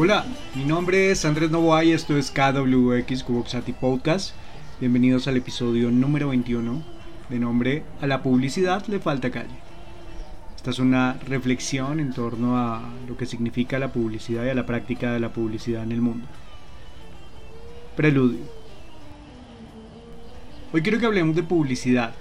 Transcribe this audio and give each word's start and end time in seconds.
Hola, 0.00 0.24
mi 0.54 0.64
nombre 0.64 1.10
es 1.10 1.24
Andrés 1.24 1.50
Novoa 1.50 1.82
y 1.82 1.90
esto 1.90 2.16
es 2.16 2.30
KWX 2.30 3.24
Cuboxati 3.24 3.72
Podcast. 3.72 4.32
Bienvenidos 4.78 5.26
al 5.26 5.36
episodio 5.36 5.90
número 5.90 6.28
21 6.28 6.84
de 7.28 7.38
nombre 7.40 7.82
A 8.00 8.06
la 8.06 8.22
publicidad 8.22 8.86
le 8.86 9.00
falta 9.00 9.32
calle. 9.32 9.58
Esta 10.54 10.70
es 10.70 10.78
una 10.78 11.14
reflexión 11.26 11.98
en 11.98 12.12
torno 12.12 12.56
a 12.56 12.80
lo 13.08 13.16
que 13.16 13.26
significa 13.26 13.80
la 13.80 13.92
publicidad 13.92 14.44
y 14.44 14.50
a 14.50 14.54
la 14.54 14.66
práctica 14.66 15.12
de 15.12 15.18
la 15.18 15.32
publicidad 15.32 15.82
en 15.82 15.90
el 15.90 16.00
mundo. 16.00 16.28
Preludio. 17.96 18.44
Hoy 20.72 20.80
quiero 20.80 21.00
que 21.00 21.06
hablemos 21.06 21.34
de 21.34 21.42
publicidad. 21.42 22.14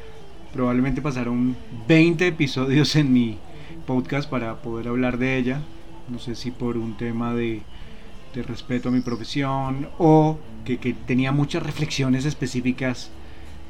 Probablemente 0.51 1.03
pasaron 1.03 1.55
20 1.87 2.25
episodios 2.25 2.95
en 2.95 3.13
mi 3.13 3.37
podcast 3.85 4.27
para 4.27 4.63
poder 4.63 4.87
hablar 4.87 5.19
de 5.19 5.37
ella, 5.37 5.61
no 6.09 6.19
sé 6.19 6.35
si 6.35 6.51
por 6.51 6.77
un 6.77 6.95
tema 6.97 7.33
de, 7.33 7.61
respeto 8.47 8.89
a 8.89 8.91
mi 8.91 9.01
profesión 9.01 9.89
o 9.97 10.37
que, 10.63 10.77
tenía 11.07 11.31
muchas 11.31 11.63
reflexiones 11.63 12.23
específicas 12.23 13.09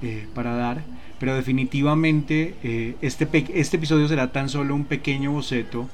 eh, 0.02 0.28
para 0.36 0.56
dar, 0.56 0.84
pero 1.20 1.36
definitivamente 1.36 2.56
eh, 2.64 2.96
este, 3.02 3.30
este 3.54 3.78
episodio 3.78 4.10
será 4.10 4.34
tan 4.34 4.50
solo 4.50 4.76
un 4.76 4.84
pequeño 4.84 5.32
boceto 5.32 5.88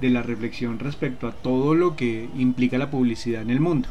de 0.00 0.10
la 0.10 0.22
reflexión 0.22 0.80
respecto 0.80 1.28
a 1.28 1.32
todo 1.32 1.76
lo 1.76 1.94
que 1.94 2.28
implica 2.36 2.78
la 2.78 2.90
publicidad 2.90 3.42
en 3.42 3.50
el 3.50 3.60
mundo. 3.60 3.88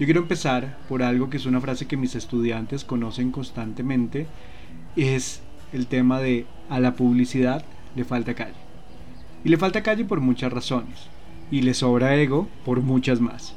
Yo 0.00 0.06
quiero 0.06 0.20
empezar 0.20 0.78
por 0.88 1.04
algo 1.04 1.30
que 1.30 1.36
es 1.36 1.46
una 1.46 1.60
frase 1.60 1.86
que 1.86 1.96
mis 1.96 2.16
estudiantes 2.16 2.84
conocen 2.84 3.30
constantemente, 3.30 4.26
es 4.96 5.42
el 5.72 5.86
tema 5.86 6.18
de 6.20 6.44
a 6.68 6.80
la 6.80 6.96
publicidad 6.96 7.64
le 7.94 8.04
falta 8.04 8.34
calle. 8.34 8.71
Y 9.44 9.48
le 9.48 9.56
falta 9.56 9.82
calle 9.82 10.04
por 10.04 10.20
muchas 10.20 10.52
razones. 10.52 11.08
Y 11.50 11.62
le 11.62 11.74
sobra 11.74 12.16
ego 12.16 12.48
por 12.64 12.80
muchas 12.80 13.20
más. 13.20 13.54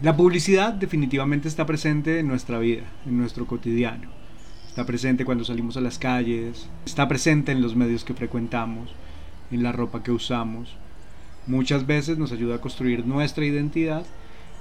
La 0.00 0.16
publicidad 0.16 0.72
definitivamente 0.72 1.46
está 1.46 1.66
presente 1.66 2.18
en 2.18 2.26
nuestra 2.26 2.58
vida, 2.58 2.84
en 3.06 3.18
nuestro 3.18 3.46
cotidiano. 3.46 4.08
Está 4.66 4.84
presente 4.84 5.24
cuando 5.24 5.44
salimos 5.44 5.76
a 5.76 5.80
las 5.80 5.98
calles, 5.98 6.68
está 6.84 7.06
presente 7.06 7.52
en 7.52 7.62
los 7.62 7.76
medios 7.76 8.04
que 8.04 8.14
frecuentamos, 8.14 8.90
en 9.52 9.62
la 9.62 9.70
ropa 9.70 10.02
que 10.02 10.10
usamos. 10.10 10.76
Muchas 11.46 11.86
veces 11.86 12.18
nos 12.18 12.32
ayuda 12.32 12.56
a 12.56 12.60
construir 12.60 13.06
nuestra 13.06 13.44
identidad 13.44 14.04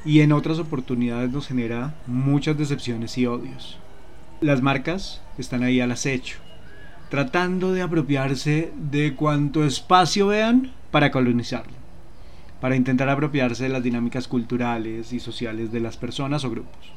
y 0.06 0.20
en 0.20 0.34
otras 0.34 0.60
oportunidades 0.60 1.32
nos 1.32 1.48
genera 1.48 1.96
muchas 2.06 2.58
decepciones 2.58 3.18
y 3.18 3.26
odios. 3.26 3.80
Las 4.40 4.62
marcas 4.62 5.22
están 5.40 5.64
ahí 5.64 5.80
al 5.80 5.92
acecho 5.92 6.38
tratando 7.14 7.74
de 7.74 7.84
apropiarse 7.84 8.74
de 8.76 9.14
cuanto 9.14 9.64
espacio 9.64 10.26
vean 10.26 10.74
para 10.90 11.12
colonizarlo, 11.12 11.76
para 12.60 12.76
intentar 12.76 13.08
apropiarse 13.08 13.66
de 13.66 13.70
las 13.70 13.84
dinámicas 13.84 14.28
culturales 14.28 15.14
y 15.14 15.20
sociales 15.20 15.72
de 15.72 15.80
las 15.80 15.96
personas 15.96 16.44
o 16.44 16.50
grupos. 16.50 16.92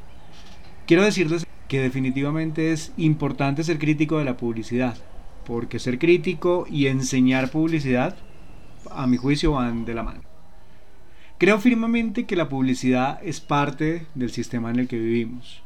Quiero 0.86 1.02
decirles 1.02 1.46
que 1.68 1.80
definitivamente 1.80 2.72
es 2.72 2.94
importante 2.96 3.62
ser 3.62 3.78
crítico 3.78 4.16
de 4.16 4.24
la 4.24 4.38
publicidad, 4.38 4.96
porque 5.44 5.78
ser 5.78 5.98
crítico 5.98 6.66
y 6.70 6.86
enseñar 6.86 7.50
publicidad, 7.50 8.16
a 8.90 9.06
mi 9.06 9.18
juicio, 9.18 9.52
van 9.52 9.84
de 9.84 9.92
la 9.92 10.02
mano. 10.02 10.22
Creo 11.36 11.60
firmemente 11.60 12.24
que 12.24 12.36
la 12.36 12.48
publicidad 12.48 13.20
es 13.22 13.42
parte 13.42 14.06
del 14.14 14.30
sistema 14.30 14.70
en 14.70 14.78
el 14.78 14.88
que 14.88 14.98
vivimos 14.98 15.65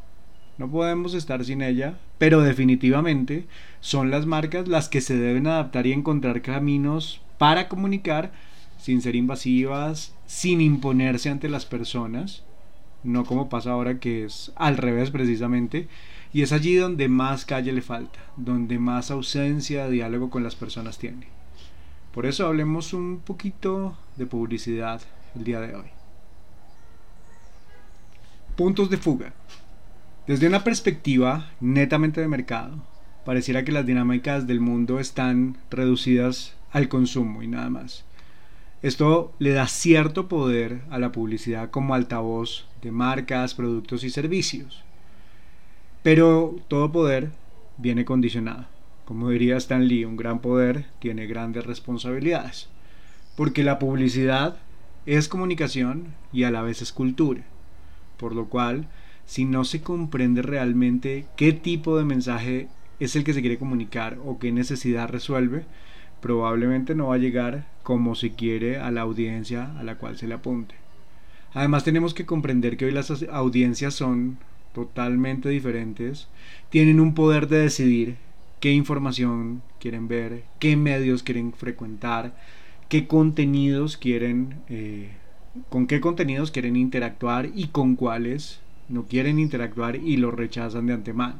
no 0.60 0.70
podemos 0.70 1.14
estar 1.14 1.42
sin 1.42 1.62
ella, 1.62 1.98
pero 2.18 2.42
definitivamente 2.42 3.46
son 3.80 4.10
las 4.10 4.26
marcas 4.26 4.68
las 4.68 4.90
que 4.90 5.00
se 5.00 5.16
deben 5.16 5.46
adaptar 5.46 5.86
y 5.86 5.92
encontrar 5.92 6.42
caminos 6.42 7.22
para 7.38 7.66
comunicar 7.66 8.30
sin 8.76 9.00
ser 9.00 9.16
invasivas, 9.16 10.14
sin 10.26 10.60
imponerse 10.60 11.30
ante 11.30 11.48
las 11.48 11.64
personas, 11.64 12.44
no 13.04 13.24
como 13.24 13.48
pasa 13.48 13.70
ahora 13.70 14.00
que 14.00 14.26
es 14.26 14.52
al 14.54 14.76
revés 14.76 15.10
precisamente, 15.10 15.88
y 16.30 16.42
es 16.42 16.52
allí 16.52 16.74
donde 16.74 17.08
más 17.08 17.46
calle 17.46 17.72
le 17.72 17.80
falta, 17.80 18.18
donde 18.36 18.78
más 18.78 19.10
ausencia 19.10 19.86
de 19.86 19.92
diálogo 19.92 20.28
con 20.28 20.42
las 20.44 20.56
personas 20.56 20.98
tiene. 20.98 21.28
Por 22.12 22.26
eso 22.26 22.46
hablemos 22.46 22.92
un 22.92 23.20
poquito 23.20 23.96
de 24.16 24.26
publicidad 24.26 25.00
el 25.34 25.44
día 25.44 25.60
de 25.60 25.74
hoy. 25.74 25.86
Puntos 28.56 28.90
de 28.90 28.98
fuga. 28.98 29.32
Desde 30.30 30.46
una 30.46 30.62
perspectiva 30.62 31.50
netamente 31.58 32.20
de 32.20 32.28
mercado, 32.28 32.84
pareciera 33.24 33.64
que 33.64 33.72
las 33.72 33.84
dinámicas 33.84 34.46
del 34.46 34.60
mundo 34.60 35.00
están 35.00 35.56
reducidas 35.72 36.54
al 36.70 36.88
consumo 36.88 37.42
y 37.42 37.48
nada 37.48 37.68
más. 37.68 38.04
Esto 38.80 39.34
le 39.40 39.50
da 39.50 39.66
cierto 39.66 40.28
poder 40.28 40.82
a 40.88 41.00
la 41.00 41.10
publicidad 41.10 41.70
como 41.70 41.96
altavoz 41.96 42.68
de 42.80 42.92
marcas, 42.92 43.54
productos 43.54 44.04
y 44.04 44.10
servicios. 44.10 44.84
Pero 46.04 46.54
todo 46.68 46.92
poder 46.92 47.32
viene 47.76 48.04
condicionado. 48.04 48.66
Como 49.06 49.30
diría 49.30 49.56
Stan 49.56 49.88
Lee, 49.88 50.04
un 50.04 50.16
gran 50.16 50.38
poder 50.38 50.84
tiene 51.00 51.26
grandes 51.26 51.66
responsabilidades. 51.66 52.68
Porque 53.36 53.64
la 53.64 53.80
publicidad 53.80 54.58
es 55.06 55.26
comunicación 55.26 56.14
y 56.32 56.44
a 56.44 56.52
la 56.52 56.62
vez 56.62 56.82
es 56.82 56.92
cultura. 56.92 57.42
Por 58.16 58.36
lo 58.36 58.44
cual 58.44 58.86
si 59.30 59.44
no 59.44 59.62
se 59.62 59.80
comprende 59.80 60.42
realmente 60.42 61.24
qué 61.36 61.52
tipo 61.52 61.96
de 61.96 62.04
mensaje 62.04 62.66
es 62.98 63.14
el 63.14 63.22
que 63.22 63.32
se 63.32 63.40
quiere 63.42 63.60
comunicar 63.60 64.18
o 64.24 64.40
qué 64.40 64.50
necesidad 64.50 65.08
resuelve, 65.08 65.66
probablemente 66.20 66.96
no 66.96 67.06
va 67.06 67.14
a 67.14 67.18
llegar 67.18 67.64
como 67.84 68.16
se 68.16 68.32
quiere 68.32 68.78
a 68.78 68.90
la 68.90 69.02
audiencia 69.02 69.70
a 69.78 69.84
la 69.84 69.94
cual 69.94 70.18
se 70.18 70.26
le 70.26 70.34
apunte. 70.34 70.74
Además 71.54 71.84
tenemos 71.84 72.12
que 72.12 72.26
comprender 72.26 72.76
que 72.76 72.86
hoy 72.86 72.90
las 72.90 73.22
audiencias 73.30 73.94
son 73.94 74.38
totalmente 74.74 75.48
diferentes, 75.48 76.26
tienen 76.68 76.98
un 76.98 77.14
poder 77.14 77.46
de 77.46 77.58
decidir 77.58 78.16
qué 78.58 78.72
información 78.72 79.62
quieren 79.78 80.08
ver, 80.08 80.42
qué 80.58 80.76
medios 80.76 81.22
quieren 81.22 81.52
frecuentar, 81.52 82.34
qué 82.88 83.06
contenidos 83.06 83.96
quieren, 83.96 84.56
eh, 84.68 85.10
con 85.68 85.86
qué 85.86 86.00
contenidos 86.00 86.50
quieren 86.50 86.74
interactuar 86.74 87.48
y 87.54 87.68
con 87.68 87.94
cuáles 87.94 88.60
no 88.90 89.04
quieren 89.04 89.38
interactuar 89.38 89.96
y 89.96 90.16
lo 90.16 90.30
rechazan 90.30 90.86
de 90.86 90.94
antemano. 90.94 91.36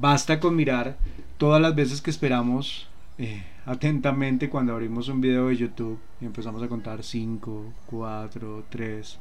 Basta 0.00 0.40
con 0.40 0.56
mirar 0.56 0.96
todas 1.36 1.60
las 1.60 1.74
veces 1.74 2.00
que 2.00 2.10
esperamos 2.10 2.88
eh, 3.18 3.42
atentamente 3.66 4.48
cuando 4.48 4.72
abrimos 4.72 5.08
un 5.08 5.20
video 5.20 5.48
de 5.48 5.56
YouTube 5.56 5.98
y 6.20 6.24
empezamos 6.24 6.62
a 6.62 6.68
contar 6.68 7.02
5, 7.02 7.72
4, 7.86 8.64
3, 8.70 9.18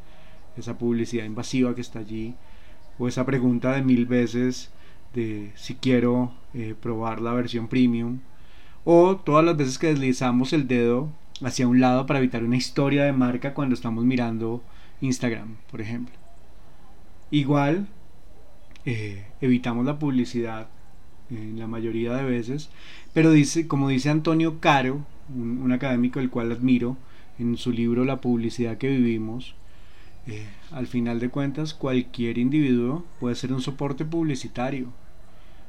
esa 0.57 0.77
publicidad 0.77 1.25
invasiva 1.25 1.75
que 1.75 1.81
está 1.81 1.99
allí, 1.99 2.35
o 2.97 3.07
esa 3.07 3.25
pregunta 3.25 3.73
de 3.73 3.81
mil 3.81 4.05
veces 4.05 4.71
de 5.13 5.51
si 5.55 5.75
quiero 5.75 6.31
eh, 6.53 6.75
probar 6.79 7.21
la 7.21 7.33
versión 7.33 7.67
premium, 7.67 8.19
o 8.85 9.17
todas 9.17 9.43
las 9.43 9.57
veces 9.57 9.77
que 9.77 9.87
deslizamos 9.87 10.53
el 10.53 10.67
dedo 10.67 11.09
hacia 11.43 11.67
un 11.67 11.79
lado 11.79 12.05
para 12.05 12.19
evitar 12.19 12.43
una 12.43 12.57
historia 12.57 13.03
de 13.03 13.13
marca 13.13 13.53
cuando 13.53 13.75
estamos 13.75 14.05
mirando 14.05 14.61
Instagram, 15.01 15.55
por 15.71 15.81
ejemplo. 15.81 16.18
Igual, 17.31 17.87
eh, 18.85 19.25
evitamos 19.41 19.85
la 19.85 19.99
publicidad 19.99 20.67
en 21.29 21.59
la 21.59 21.67
mayoría 21.67 22.13
de 22.13 22.23
veces, 22.23 22.69
pero 23.13 23.31
dice, 23.31 23.67
como 23.67 23.89
dice 23.89 24.09
Antonio 24.09 24.59
Caro, 24.59 25.05
un, 25.35 25.71
académico 25.71 26.19
el 26.19 26.29
cual 26.29 26.51
admiro, 26.51 26.97
en 27.37 27.55
su 27.55 27.71
libro 27.71 28.03
La 28.03 28.19
publicidad 28.19 28.77
que 28.77 28.89
vivimos, 28.89 29.55
eh, 30.27 30.47
al 30.71 30.87
final 30.87 31.19
de 31.19 31.29
cuentas 31.29 31.73
cualquier 31.73 32.37
individuo 32.37 33.05
puede 33.19 33.35
ser 33.35 33.53
un 33.53 33.61
soporte 33.61 34.05
publicitario. 34.05 34.87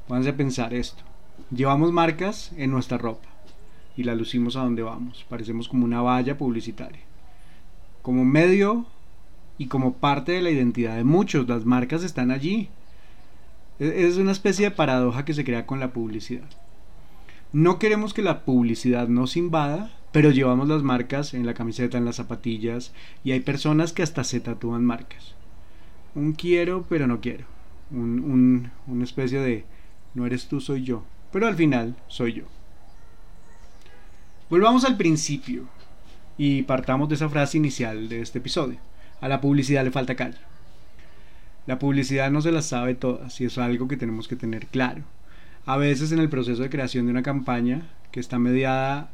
Vamos 0.08 0.26
a 0.26 0.36
pensar 0.36 0.74
esto. 0.74 1.02
Llevamos 1.54 1.92
marcas 1.92 2.52
en 2.56 2.70
nuestra 2.70 2.98
ropa 2.98 3.28
y 3.96 4.02
la 4.02 4.14
lucimos 4.14 4.56
a 4.56 4.64
donde 4.64 4.82
vamos. 4.82 5.24
Parecemos 5.28 5.68
como 5.68 5.84
una 5.84 6.02
valla 6.02 6.36
publicitaria. 6.36 7.00
Como 8.02 8.24
medio 8.24 8.86
y 9.60 9.66
como 9.66 9.92
parte 9.92 10.32
de 10.32 10.40
la 10.40 10.50
identidad 10.50 10.96
de 10.96 11.04
muchos. 11.04 11.46
Las 11.46 11.66
marcas 11.66 12.02
están 12.02 12.30
allí. 12.30 12.70
E-, 13.78 14.06
es 14.06 14.16
una 14.16 14.32
especie 14.32 14.64
de 14.64 14.74
paradoja 14.74 15.26
que 15.26 15.34
se 15.34 15.44
crea 15.44 15.66
con 15.66 15.80
la 15.80 15.92
publicidad. 15.92 16.48
No 17.52 17.78
queremos 17.78 18.14
que 18.14 18.22
la 18.22 18.46
publicidad 18.46 19.08
nos 19.08 19.36
invada, 19.36 19.90
pero 20.12 20.30
llevamos 20.30 20.66
las 20.66 20.82
marcas 20.82 21.34
en 21.34 21.44
la 21.44 21.52
camiseta, 21.52 21.98
en 21.98 22.06
las 22.06 22.16
zapatillas, 22.16 22.94
y 23.22 23.32
hay 23.32 23.40
personas 23.40 23.92
que 23.92 24.02
hasta 24.02 24.24
se 24.24 24.40
tatúan 24.40 24.82
marcas. 24.82 25.34
Un 26.14 26.32
quiero, 26.32 26.86
pero 26.88 27.06
no 27.06 27.20
quiero. 27.20 27.44
Un, 27.90 28.70
una 28.86 29.04
especie 29.04 29.40
de 29.40 29.66
no 30.14 30.24
eres 30.24 30.48
tú, 30.48 30.62
soy 30.62 30.84
yo. 30.84 31.04
Pero 31.32 31.46
al 31.46 31.54
final 31.54 31.96
soy 32.08 32.32
yo. 32.32 32.44
Volvamos 34.48 34.86
al 34.86 34.96
principio 34.96 35.66
y 36.38 36.62
partamos 36.62 37.10
de 37.10 37.16
esa 37.16 37.28
frase 37.28 37.58
inicial 37.58 38.08
de 38.08 38.22
este 38.22 38.38
episodio. 38.38 38.78
A 39.20 39.28
la 39.28 39.40
publicidad 39.40 39.84
le 39.84 39.90
falta 39.90 40.14
calle. 40.14 40.38
La 41.66 41.78
publicidad 41.78 42.30
no 42.30 42.40
se 42.40 42.52
las 42.52 42.66
sabe 42.66 42.94
todas 42.94 43.40
y 43.40 43.44
es 43.44 43.58
algo 43.58 43.86
que 43.86 43.96
tenemos 43.96 44.28
que 44.28 44.36
tener 44.36 44.66
claro. 44.66 45.02
A 45.66 45.76
veces 45.76 46.10
en 46.12 46.18
el 46.18 46.28
proceso 46.28 46.62
de 46.62 46.70
creación 46.70 47.06
de 47.06 47.12
una 47.12 47.22
campaña 47.22 47.82
que 48.10 48.20
está 48.20 48.38
mediada 48.38 49.10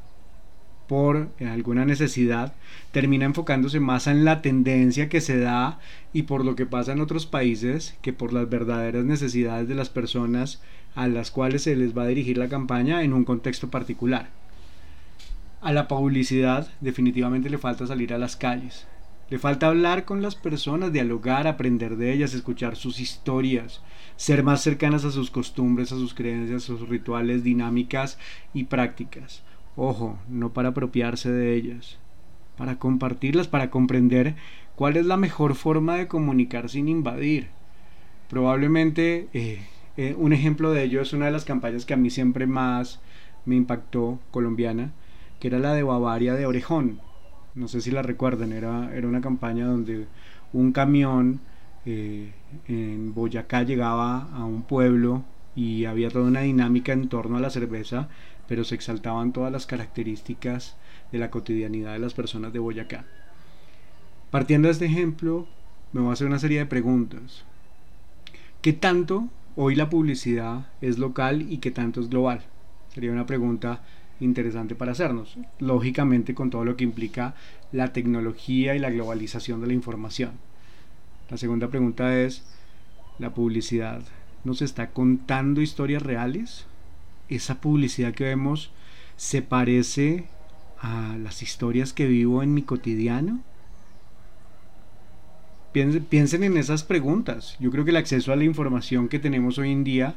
por 0.87 1.31
alguna 1.41 1.85
necesidad, 1.85 2.55
termina 2.93 3.25
enfocándose 3.25 3.81
más 3.81 4.07
en 4.07 4.25
la 4.25 4.43
tendencia 4.43 5.09
que 5.09 5.21
se 5.21 5.39
da 5.39 5.79
y 6.13 6.23
por 6.23 6.45
lo 6.45 6.55
que 6.55 6.67
pasa 6.67 6.93
en 6.93 7.01
otros 7.01 7.27
países 7.27 7.97
que 8.03 8.13
por 8.13 8.33
las 8.33 8.49
verdaderas 8.49 9.05
necesidades 9.05 9.69
de 9.69 9.75
las 9.75 9.89
personas 9.89 10.63
a 10.95 11.09
las 11.09 11.31
cuales 11.31 11.63
se 11.63 11.77
les 11.77 11.97
va 11.97 12.05
a 12.05 12.09
dirigir 12.09 12.39
la 12.39 12.49
campaña 12.49 13.03
en 13.03 13.13
un 13.13 13.25
contexto 13.25 13.69
particular. 13.69 14.29
A 15.61 15.73
la 15.73 15.89
publicidad 15.89 16.69
definitivamente 16.81 17.51
le 17.51 17.59
falta 17.59 17.87
salir 17.87 18.15
a 18.15 18.19
las 18.19 18.37
calles, 18.37 18.87
le 19.29 19.39
falta 19.39 19.67
hablar 19.67 20.05
con 20.05 20.23
las 20.23 20.37
personas, 20.37 20.93
dialogar, 20.93 21.49
aprender 21.49 21.97
de 21.97 22.13
ellas, 22.13 22.33
escuchar 22.33 22.77
sus 22.77 23.01
historias, 23.01 23.83
ser 24.17 24.45
más 24.45 24.63
cercanas 24.63 25.05
a 25.05 25.11
sus 25.11 25.31
costumbres, 25.31 25.91
a 25.91 25.97
sus 25.97 26.15
creencias, 26.15 26.65
a 26.65 26.67
sus 26.67 26.89
rituales, 26.89 27.43
dinámicas 27.43 28.19
y 28.55 28.65
prácticas. 28.65 29.43
Ojo, 29.75 30.19
no 30.29 30.53
para 30.53 30.71
apropiarse 30.71 31.31
de 31.31 31.55
ellas, 31.55 31.99
para 32.57 32.79
compartirlas, 32.79 33.49
para 33.49 33.71
comprender 33.71 34.37
cuál 34.77 34.97
es 34.97 35.07
la 35.07 35.17
mejor 35.17 35.57
forma 35.57 35.97
de 35.97 36.07
comunicar 36.07 36.71
sin 36.71 36.89
invadir. 36.89 37.49
Probablemente 38.29 39.29
eh, 39.33 39.61
eh, 39.97 40.15
un 40.17 40.33
ejemplo 40.33 40.71
de 40.71 40.85
ello 40.85 41.01
es 41.01 41.13
una 41.13 41.27
de 41.27 41.33
las 41.33 41.45
campañas 41.45 41.85
que 41.85 41.95
a 41.95 41.99
mí 41.99 42.11
siempre 42.11 42.47
más 42.47 43.01
me 43.45 43.57
impactó 43.57 44.21
colombiana, 44.31 44.93
que 45.41 45.49
era 45.49 45.59
la 45.59 45.75
de 45.75 45.83
Bavaria 45.83 46.35
de 46.35 46.47
Orejón. 46.47 47.01
No 47.57 47.67
sé 47.67 47.81
si 47.81 47.91
la 47.91 48.03
recuerdan, 48.03 48.53
era, 48.53 48.95
era 48.95 49.09
una 49.09 49.21
campaña 49.21 49.67
donde 49.67 50.07
un 50.53 50.71
camión 50.71 51.41
eh, 51.85 52.33
en 52.69 53.13
Boyacá 53.15 53.65
llegaba 53.65 54.29
a 54.33 54.45
un 54.45 54.63
pueblo 54.63 55.25
y 55.57 55.87
había 55.87 56.11
toda 56.11 56.27
una 56.27 56.43
dinámica 56.43 56.93
en 56.93 57.09
torno 57.09 57.37
a 57.37 57.41
la 57.41 57.51
cerveza 57.51 58.09
pero 58.49 58.65
se 58.65 58.75
exaltaban 58.75 59.33
todas 59.33 59.53
las 59.53 59.67
características 59.67 60.77
de 61.13 61.19
la 61.19 61.31
cotidianidad 61.31 61.93
de 61.93 61.99
las 61.99 62.15
personas 62.15 62.53
de 62.53 62.59
Boyacá. 62.59 63.05
Partiendo 64.31 64.69
de 64.69 64.73
este 64.73 64.87
ejemplo, 64.87 65.47
me 65.93 66.01
voy 66.01 66.11
a 66.11 66.13
hacer 66.13 66.27
una 66.27 66.39
serie 66.39 66.59
de 66.59 66.67
preguntas. 66.67 67.45
¿Qué 68.61 68.73
tanto 68.73 69.29
hoy 69.55 69.75
la 69.75 69.91
publicidad 69.91 70.67
es 70.81 70.99
local 70.99 71.47
y 71.51 71.59
qué 71.59 71.71
tanto 71.71 72.01
es 72.01 72.09
global? 72.09 72.43
Sería 72.93 73.13
una 73.13 73.27
pregunta 73.27 73.83
interesante 74.21 74.75
para 74.75 74.93
hacernos, 74.93 75.37
lógicamente 75.59 76.35
con 76.35 76.51
todo 76.51 76.65
lo 76.65 76.77
que 76.77 76.85
implica 76.85 77.35
la 77.73 77.93
tecnología 77.93 78.75
y 78.75 78.79
la 78.79 78.91
globalización 78.91 79.61
de 79.61 79.67
la 79.69 79.73
información. 79.73 80.33
La 81.31 81.37
segunda 81.37 81.69
pregunta 81.69 82.19
es, 82.19 82.45
¿la 83.19 83.35
publicidad 83.35 84.03
nos 84.45 84.63
está 84.63 84.91
contando 84.91 85.61
historias 85.61 86.03
reales? 86.03 86.67
esa 87.29 87.61
publicidad 87.61 88.15
que 88.15 88.25
vemos 88.25 88.71
se 89.17 89.43
parece 89.43 90.25
a 90.81 91.17
las 91.23 91.43
historias 91.43 91.93
que 91.93 92.07
vivo 92.07 92.43
en 92.43 92.55
mi 92.55 92.63
cotidiano? 92.63 93.41
Piensen, 95.73 96.43
en 96.43 96.57
esas 96.57 96.85
preguntas. 96.85 97.57
Yo 97.61 97.71
creo 97.71 97.85
que 97.85 97.91
el 97.91 97.99
acceso 97.99 98.33
a 98.33 98.37
la 98.37 98.45
información 98.45 99.09
que 99.09 99.19
tenemos 99.19 99.59
hoy 99.59 99.73
en 99.73 99.85
día 99.85 100.15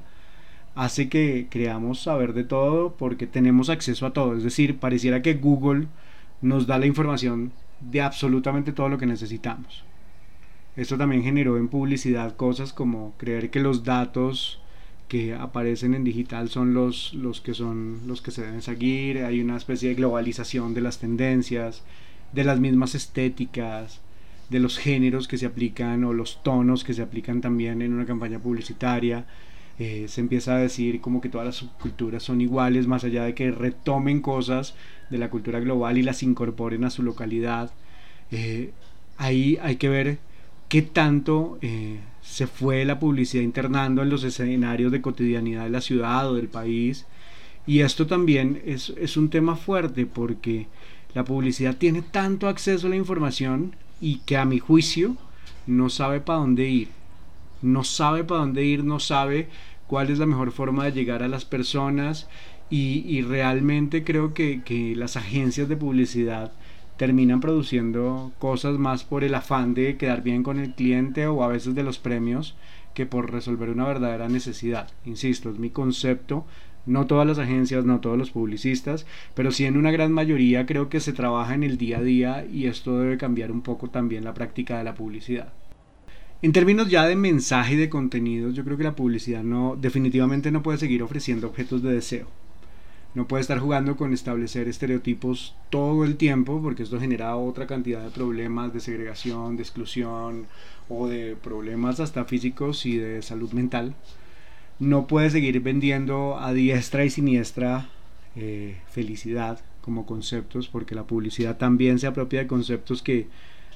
hace 0.76 1.10
que 1.10 1.48
creamos 1.50 2.02
saber 2.02 2.34
de 2.34 2.44
todo 2.44 2.96
porque 2.98 3.28
tenemos 3.28 3.70
acceso 3.70 4.06
a 4.06 4.14
todo. 4.14 4.36
Es 4.36 4.44
decir, 4.44 4.78
pareciera 4.78 5.22
que 5.22 5.36
Google 5.36 5.88
nos 6.42 6.68
da 6.68 6.78
la 6.78 6.86
información 6.86 7.52
de 7.82 8.02
absolutamente 8.02 8.72
todo 8.72 8.90
lo 8.90 8.98
que 8.98 9.06
necesitamos. 9.06 9.84
Esto 10.76 10.98
también 10.98 11.24
generó 11.24 11.58
en 11.58 11.68
publicidad 11.68 12.36
cosas 12.36 12.74
como 12.74 13.14
creer 13.18 13.50
que 13.50 13.60
los 13.60 13.84
datos 13.84 14.62
que 15.08 15.34
aparecen 15.34 15.96
en 15.96 16.04
digital 16.04 16.50
son 16.50 16.74
los, 16.74 17.14
los 17.16 17.42
que 17.42 17.54
son 17.54 18.02
los 18.06 18.22
que 18.22 18.32
se 18.32 18.44
deben 18.44 18.62
seguir, 18.62 19.24
hay 19.26 19.42
una 19.42 19.58
especie 19.58 19.90
de 19.90 19.96
globalización 19.96 20.74
de 20.74 20.82
las 20.82 21.00
tendencias, 21.00 21.84
de 22.32 22.44
las 22.44 22.60
mismas 22.60 22.94
estéticas, 22.94 24.02
de 24.50 24.60
los 24.60 24.78
géneros 24.78 25.28
que 25.28 25.38
se 25.38 25.48
aplican 25.48 26.04
o 26.04 26.14
los 26.14 26.42
tonos 26.44 26.84
que 26.84 26.94
se 26.94 27.02
aplican 27.02 27.42
también 27.42 27.82
en 27.82 27.94
una 27.94 28.06
campaña 28.06 28.40
publicitaria. 28.40 29.26
Eh, 29.80 30.08
se 30.10 30.20
empieza 30.20 30.56
a 30.56 30.60
decir 30.60 31.00
como 31.00 31.22
que 31.22 31.30
todas 31.30 31.48
las 31.48 31.56
subculturas 31.56 32.22
son 32.22 32.42
iguales, 32.42 32.86
más 32.86 33.06
allá 33.06 33.24
de 33.24 33.34
que 33.34 33.50
retomen 33.50 34.22
cosas 34.22 34.76
de 35.10 35.18
la 35.18 35.30
cultura 35.30 35.62
global 35.62 35.98
y 35.98 36.04
las 36.04 36.22
incorporen 36.22 36.84
a 36.84 36.90
su 36.90 37.02
localidad. 37.02 37.72
Eh, 38.30 38.72
ahí 39.18 39.58
hay 39.62 39.78
que 39.78 39.88
ver 39.88 40.20
qué 40.68 40.82
tanto 40.82 41.58
eh, 41.62 42.00
se 42.22 42.46
fue 42.46 42.84
la 42.84 43.00
publicidad 43.00 43.42
internando 43.42 44.02
en 44.02 44.10
los 44.10 44.26
escenarios 44.26 44.92
de 44.92 45.02
cotidianidad 45.02 45.64
de 45.64 45.70
la 45.70 45.82
ciudad 45.82 46.30
o 46.30 46.36
del 46.36 46.50
país. 46.50 47.06
Y 47.66 47.80
esto 47.80 48.06
también 48.06 48.62
es, 48.66 48.94
es 48.98 49.16
un 49.16 49.30
tema 49.30 49.56
fuerte 49.56 50.06
porque 50.06 50.68
la 51.14 51.24
publicidad 51.24 51.78
tiene 51.78 52.02
tanto 52.02 52.50
acceso 52.50 52.88
a 52.88 52.90
la 52.90 52.96
información 52.98 53.76
y 54.02 54.18
que 54.26 54.36
a 54.36 54.44
mi 54.44 54.60
juicio 54.60 55.16
no 55.68 55.90
sabe 55.90 56.20
para 56.20 56.40
dónde 56.40 56.68
ir. 56.68 56.99
No 57.62 57.84
sabe 57.84 58.24
para 58.24 58.42
dónde 58.42 58.66
ir, 58.66 58.84
no 58.84 59.00
sabe 59.00 59.50
cuál 59.88 60.10
es 60.10 60.20
la 60.20 60.26
mejor 60.26 60.52
forma 60.52 60.86
de 60.86 60.92
llegar 60.92 61.24
a 61.24 61.28
las 61.28 61.46
personas 61.46 62.28
y, 62.70 63.22
realmente 63.24 64.04
creo 64.04 64.34
que, 64.36 64.62
que 64.64 64.96
las 64.96 65.18
agencias 65.18 65.68
de 65.68 65.76
publicidad 65.76 66.52
terminan 66.98 67.40
produciendo 67.40 68.32
cosas 68.40 68.78
más 68.78 69.04
por 69.04 69.24
el 69.24 69.34
afán 69.34 69.74
de 69.74 69.98
quedar 69.98 70.22
bien 70.22 70.44
con 70.44 70.60
el 70.60 70.76
cliente 70.76 71.26
o 71.28 71.44
a 71.44 71.48
veces 71.48 71.74
de 71.74 71.84
los 71.84 71.98
premios 71.98 72.56
que 72.94 73.06
por 73.06 73.32
resolver 73.32 73.70
una 73.70 73.88
verdadera 73.88 74.28
necesidad. 74.28 74.90
Insisto, 75.06 75.50
es 75.50 75.58
mi 75.58 75.70
concepto, 75.70 76.46
no 76.86 77.08
todas 77.08 77.26
las 77.26 77.40
agencias, 77.40 77.86
no 77.86 78.02
todos 78.02 78.18
los 78.18 78.32
publicistas, 78.32 79.06
pero 79.34 79.52
sí 79.52 79.66
en 79.66 79.78
una 79.78 79.92
gran 79.92 80.12
mayoría 80.12 80.66
creo 80.66 80.90
que 80.90 81.00
se 81.00 81.14
trabaja 81.14 81.54
en 81.54 81.64
el 81.64 81.78
día 81.78 82.00
a 82.00 82.02
día 82.02 82.46
y 82.46 82.68
esto 82.68 83.00
debe 83.00 83.18
cambiar 83.18 83.52
un 83.52 83.62
poco 83.62 83.90
también 83.90 84.24
la 84.24 84.34
práctica 84.34 84.78
de 84.78 84.84
la 84.84 84.96
publicidad. 84.96 85.54
En 86.42 86.54
términos 86.54 86.90
ya 86.90 87.06
de 87.06 87.18
mensaje 87.18 87.74
y 87.74 87.78
de 87.78 87.90
contenidos, 87.90 88.56
yo 88.56 88.64
creo 88.64 88.78
que 88.78 88.86
la 88.86 88.96
publicidad 88.96 89.44
no 89.44 89.76
definitivamente 89.76 90.52
no 90.52 90.64
puede 90.64 90.78
seguir 90.78 91.04
ofreciendo 91.04 91.48
objetos 91.48 91.84
de 91.84 91.92
deseo. 91.92 92.28
No 93.14 93.28
puede 93.28 93.42
estar 93.42 93.60
jugando 93.60 93.98
con 93.98 94.14
establecer 94.14 94.70
estereotipos 94.70 95.54
todo 95.70 96.06
el 96.06 96.16
tiempo 96.16 96.62
porque 96.62 96.84
esto 96.84 96.98
genera 96.98 97.36
otra 97.36 97.68
cantidad 97.68 98.02
de 98.02 98.12
problemas 98.12 98.74
de 98.74 98.80
segregación, 98.80 99.58
de 99.58 99.64
exclusión 99.64 100.46
o 100.88 101.08
de 101.08 101.36
problemas 101.36 102.00
hasta 102.00 102.24
físicos 102.24 102.86
y 102.86 102.98
de 102.98 103.22
salud 103.22 103.52
mental. 103.52 103.96
No 104.80 105.08
puede 105.08 105.32
seguir 105.32 105.60
vendiendo 105.60 106.40
a 106.40 106.54
diestra 106.54 107.04
y 107.04 107.10
siniestra 107.10 107.90
eh, 108.38 108.78
felicidad 108.90 109.60
como 109.82 110.06
conceptos 110.06 110.70
porque 110.70 110.96
la 110.96 111.04
publicidad 111.04 111.58
también 111.58 112.00
se 112.00 112.08
apropia 112.08 112.40
de 112.40 112.48
conceptos 112.48 113.02
que 113.02 113.28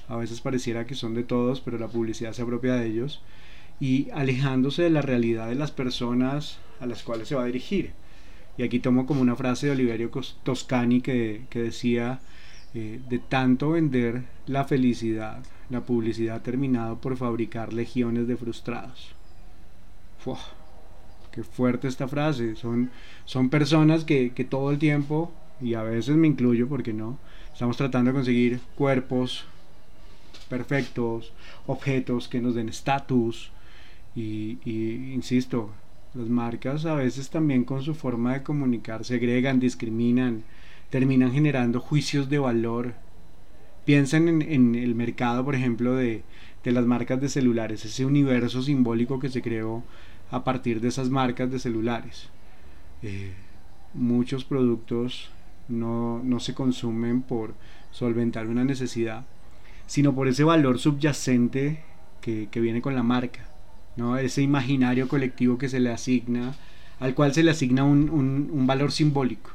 a 0.08 0.16
veces 0.16 0.40
pareciera 0.40 0.86
que 0.86 0.94
son 0.94 1.14
de 1.14 1.24
todos, 1.24 1.60
pero 1.60 1.78
la 1.78 1.88
publicidad 1.88 2.32
se 2.32 2.42
apropia 2.42 2.74
de 2.74 2.86
ellos 2.86 3.22
y 3.80 4.08
alejándose 4.10 4.82
de 4.82 4.90
la 4.90 5.02
realidad 5.02 5.48
de 5.48 5.54
las 5.54 5.70
personas 5.70 6.58
a 6.80 6.86
las 6.86 7.02
cuales 7.02 7.28
se 7.28 7.34
va 7.34 7.42
a 7.42 7.46
dirigir. 7.46 7.92
Y 8.56 8.62
aquí 8.62 8.78
tomo 8.78 9.06
como 9.06 9.20
una 9.20 9.36
frase 9.36 9.66
de 9.66 9.72
Oliverio 9.72 10.10
Toscani 10.42 11.00
que, 11.00 11.46
decía, 11.52 12.20
eh, 12.74 13.00
de 13.08 13.18
tanto 13.18 13.70
vender 13.70 14.22
la 14.46 14.64
felicidad, 14.64 15.42
la 15.70 15.80
publicidad 15.80 16.36
ha 16.36 16.42
terminado 16.42 16.98
por 17.00 17.16
fabricar 17.16 17.72
legiones 17.72 18.28
de 18.28 18.36
frustrados. 18.36 19.14
qué 21.32 21.42
fuerte 21.42 21.88
esta 21.88 22.06
frase. 22.06 22.54
Son, 22.54 22.90
son 23.24 23.50
personas 23.50 24.04
que, 24.04 24.32
que 24.32 24.44
todo 24.44 24.70
el 24.70 24.78
tiempo, 24.78 25.32
y 25.60 25.74
a 25.74 25.82
veces 25.82 26.14
me 26.16 26.28
incluyo 26.28 26.68
porque 26.68 26.92
no, 26.92 27.18
estamos 27.52 27.76
tratando 27.76 28.10
de 28.10 28.14
conseguir 28.14 28.60
cuerpos 28.76 29.46
perfectos, 30.44 31.32
objetos 31.66 32.28
que 32.28 32.40
nos 32.40 32.54
den 32.54 32.68
estatus. 32.68 33.50
Y, 34.16 34.58
insisto, 35.12 35.70
las 36.14 36.28
marcas 36.28 36.86
a 36.86 36.94
veces 36.94 37.30
también 37.30 37.64
con 37.64 37.82
su 37.82 37.94
forma 37.94 38.34
de 38.34 38.42
comunicar 38.42 39.04
segregan, 39.04 39.58
discriminan, 39.58 40.44
terminan 40.90 41.32
generando 41.32 41.80
juicios 41.80 42.28
de 42.28 42.38
valor. 42.38 42.94
Piensen 43.84 44.42
en, 44.42 44.74
el 44.74 44.94
mercado, 44.94 45.44
por 45.44 45.54
ejemplo, 45.54 45.94
de, 45.94 46.22
las 46.64 46.86
marcas 46.86 47.20
de 47.20 47.28
celulares, 47.28 47.84
ese 47.84 48.06
universo 48.06 48.62
simbólico 48.62 49.18
que 49.18 49.28
se 49.28 49.42
creó 49.42 49.82
a 50.30 50.44
partir 50.44 50.80
de 50.80 50.88
esas 50.88 51.10
marcas 51.10 51.50
de 51.50 51.58
celulares. 51.58 52.28
Eh, 53.02 53.32
muchos 53.92 54.44
productos 54.44 55.30
no, 55.68 56.22
se 56.40 56.54
consumen 56.54 57.22
por 57.22 57.54
solventar 57.90 58.46
una 58.46 58.64
necesidad, 58.64 59.24
sino 59.86 60.14
por 60.14 60.28
ese 60.28 60.44
valor 60.44 60.78
subyacente 60.78 61.84
que 62.20 62.60
viene 62.60 62.80
con 62.80 62.94
la 62.94 63.02
marca. 63.02 63.54
¿no? 63.96 64.16
ese 64.16 64.42
imaginario 64.42 65.08
colectivo 65.08 65.58
que 65.58 65.68
se 65.68 65.80
le 65.80 65.90
asigna, 65.90 66.54
al 67.00 67.14
cual 67.14 67.34
se 67.34 67.42
le 67.42 67.50
asigna 67.50 67.84
un, 67.84 68.10
un, 68.10 68.66
valor 68.66 68.92
simbólico. 68.92 69.50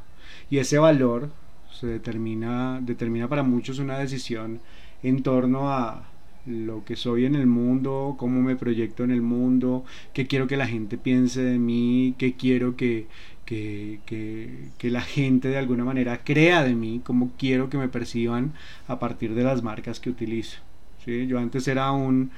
Y 0.50 0.58
ese 0.58 0.78
valor 0.78 1.32
se 1.72 1.88
determina, 1.88 2.80
determina 2.82 3.28
para 3.28 3.44
muchos 3.44 3.80
una 3.80 3.98
decisión 3.98 4.60
en 5.04 5.24
torno 5.24 5.72
a 5.72 6.06
lo 6.46 6.84
que 6.84 6.96
soy 6.96 7.26
en 7.26 7.36
el 7.36 7.48
mundo, 7.48 8.16
cómo 8.18 8.42
me 8.42 8.56
proyecto 8.56 9.04
en 9.04 9.12
el 9.12 9.22
mundo, 9.22 9.84
qué 10.14 10.26
quiero 10.26 10.48
que 10.48 10.58
la 10.58 10.68
gente 10.68 10.98
piense 10.98 11.42
de 11.42 11.60
mí, 11.60 12.16
qué 12.18 12.34
quiero 12.34 12.76
que, 12.76 13.08
que, 13.50 14.70
que, 14.78 14.92
la 14.92 15.02
gente 15.02 15.48
de 15.48 15.58
alguna 15.58 15.84
manera 15.84 16.20
crea 16.24 16.64
de 16.64 16.76
mí, 16.76 17.02
como 17.04 17.32
quiero 17.38 17.70
que 17.70 17.78
me 17.78 17.88
perciban 17.88 18.54
a 18.88 19.00
partir 19.00 19.34
de 19.34 19.44
las 19.44 19.64
marcas 19.64 20.00
que 20.00 20.12
utilizo. 20.12 20.60
¿sí? 21.04 21.26
Yo 21.26 21.40
antes 21.40 21.68
era 21.68 21.92
un 21.92 22.30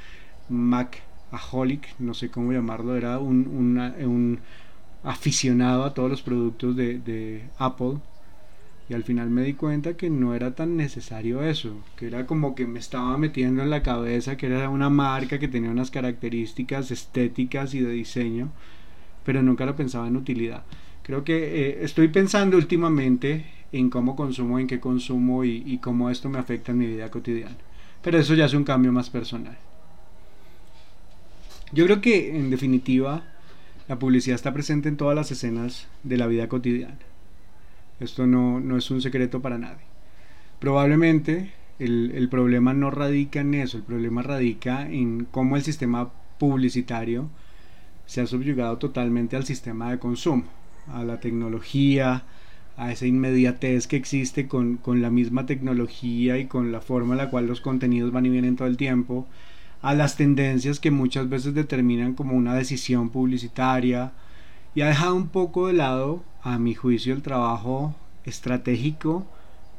Macaholic, 0.48 2.00
no 2.00 2.14
sé 2.14 2.30
cómo 2.30 2.54
llamarlo, 2.54 2.96
era 2.96 3.20
un, 3.20 3.46
un 3.46 4.40
aficionado 5.04 5.84
a 5.84 5.94
todos 5.94 6.10
los 6.10 6.22
productos 6.22 6.78
de, 6.78 7.00
de 7.00 7.44
Apple 7.58 7.98
y 8.88 8.94
al 8.94 9.04
final 9.04 9.30
me 9.30 9.44
di 9.44 9.54
cuenta 9.54 9.98
que 9.98 10.10
no 10.10 10.34
era 10.34 10.56
tan 10.56 10.78
necesario 10.78 11.44
eso, 11.44 11.76
que 11.98 12.08
era 12.08 12.26
como 12.26 12.56
que 12.56 12.68
me 12.68 12.80
estaba 12.80 13.18
metiendo 13.18 13.64
en 13.64 13.70
la 13.70 13.84
cabeza 13.84 14.38
que 14.38 14.48
era 14.48 14.70
una 14.70 14.90
marca 14.90 15.40
que 15.40 15.50
tenía 15.50 15.72
unas 15.72 15.92
características 15.92 16.90
estéticas 16.92 17.74
y 17.74 17.82
de 17.82 17.92
diseño, 17.92 18.50
pero 19.26 19.44
nunca 19.44 19.66
lo 19.66 19.76
pensaba 19.76 20.08
en 20.08 20.16
utilidad. 20.16 20.64
Creo 21.04 21.24
que 21.24 21.36
eh, 21.36 21.84
estoy 21.84 22.08
pensando 22.10 22.58
últimamente 22.58 23.46
en 23.72 23.90
cómo 23.90 24.16
consumo, 24.16 24.60
en 24.60 24.68
qué 24.68 24.80
consumo 24.80 25.44
y, 25.44 25.64
y 25.66 25.78
cómo 25.80 26.10
esto 26.10 26.30
me 26.30 26.40
afecta 26.40 26.72
en 26.72 26.78
mi 26.78 26.88
vida 26.88 27.10
cotidiana. 27.10 27.58
Pero 28.02 28.18
eso 28.18 28.34
ya 28.34 28.46
es 28.46 28.54
un 28.54 28.64
cambio 28.64 28.92
más 28.92 29.10
personal. 29.10 29.58
Yo 31.72 31.86
creo 31.86 32.02
que 32.02 32.36
en 32.38 32.50
definitiva 32.50 33.24
la 33.88 33.98
publicidad 33.98 34.36
está 34.36 34.54
presente 34.54 34.90
en 34.90 34.98
todas 34.98 35.16
las 35.16 35.32
escenas 35.32 35.88
de 36.04 36.18
la 36.18 36.28
vida 36.28 36.48
cotidiana 36.48 36.98
esto 38.02 38.26
no, 38.26 38.78
es 38.78 38.92
un 38.92 39.02
secreto 39.02 39.42
para 39.42 39.58
nadie. 39.58 39.86
Probablemente 40.60 41.52
el, 41.80 42.12
el, 42.16 42.30
problema 42.30 42.74
no 42.74 42.92
radica 42.92 43.42
en 43.42 43.54
eso, 43.54 43.78
el 43.78 43.84
problema 43.84 44.22
radica 44.22 44.90
en 44.90 45.26
cómo 45.26 45.56
el 45.56 45.64
sistema 45.64 46.12
publicitario 46.38 47.30
se 48.06 48.22
ha 48.22 48.28
subyugado 48.28 48.78
totalmente 48.78 49.36
al 49.36 49.46
sistema 49.46 49.92
de 49.92 50.00
consumo, 50.00 50.46
a 50.88 51.04
la 51.04 51.20
tecnología, 51.20 52.24
a 52.78 52.92
esa 52.92 53.06
inmediatez 53.06 53.88
que 53.88 53.98
existe 53.98 54.48
con, 54.48 54.78
con, 54.78 55.02
la 55.02 55.10
misma 55.10 55.46
tecnología 55.46 56.38
y 56.38 56.46
con 56.46 56.72
la 56.72 56.82
forma 56.82 57.14
en 57.14 57.20
la 57.20 57.30
cual 57.30 57.48
los 57.48 57.62
contenidos 57.62 58.12
van 58.12 58.26
y 58.26 58.30
vienen 58.30 58.56
todo 58.56 58.68
el 58.68 58.78
tiempo, 58.78 59.28
a 59.82 59.94
las 59.94 60.16
tendencias 60.16 60.80
que 60.80 60.92
muchas 60.92 61.30
veces 61.30 61.54
determinan 61.54 62.14
como 62.14 62.36
una 62.36 62.56
decisión 62.56 63.10
publicitaria, 63.10 64.14
y 64.74 64.82
ha 64.82 64.88
dejado 64.88 65.16
un 65.16 65.28
poco 65.28 65.68
de 65.68 65.74
lado, 65.74 66.24
a 66.44 66.58
mi 66.58 66.74
juicio, 66.74 67.14
el 67.14 67.22
trabajo 67.22 67.94
estratégico 68.24 69.26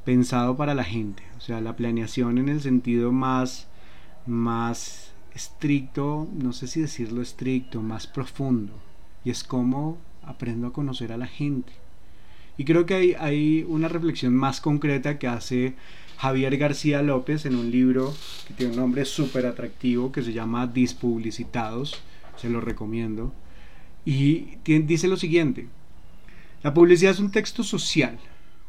pensado 0.05 0.57
para 0.57 0.75
la 0.75 0.85
gente, 0.85 1.23
o 1.37 1.41
sea, 1.41 1.61
la 1.61 1.77
planeación 1.77 2.39
en 2.39 2.49
el 2.49 2.61
sentido 2.61 3.13
más, 3.13 3.69
más 4.27 5.13
estricto, 5.35 6.29
no 6.35 6.53
sé 6.53 6.67
si 6.67 6.81
decirlo 6.81 7.23
estricto, 7.23 7.83
más 7.83 8.07
profundo, 8.07 8.75
y 9.25 9.31
es 9.31 9.45
cómo 9.45 9.99
aprendo 10.25 10.67
a 10.67 10.73
conocer 10.73 11.13
a 11.13 11.17
la 11.17 11.27
gente. 11.27 11.73
Y 12.57 12.65
creo 12.65 12.87
que 12.87 12.95
hay, 12.95 13.15
hay 13.19 13.65
una 13.69 13.89
reflexión 13.89 14.35
más 14.35 14.61
concreta 14.61 15.19
que 15.19 15.27
hace 15.27 15.75
Javier 16.19 16.57
García 16.57 17.03
López 17.03 17.47
en 17.47 17.57
un 17.57 17.71
libro 17.71 18.15
que 18.47 18.55
tiene 18.55 18.73
un 18.73 18.79
nombre 18.79 19.05
súper 19.05 19.47
atractivo 19.47 20.13
que 20.13 20.23
se 20.23 20.33
llama 20.33 20.67
Dispublicitados, 20.67 22.03
se 22.37 22.49
lo 22.51 22.61
recomiendo 22.61 23.33
y 24.05 24.59
dice 24.65 25.09
lo 25.09 25.17
siguiente, 25.17 25.69
la 26.63 26.75
publicidad 26.75 27.13
es 27.13 27.21
un 27.21 27.31
texto 27.31 27.63
social, 27.63 28.19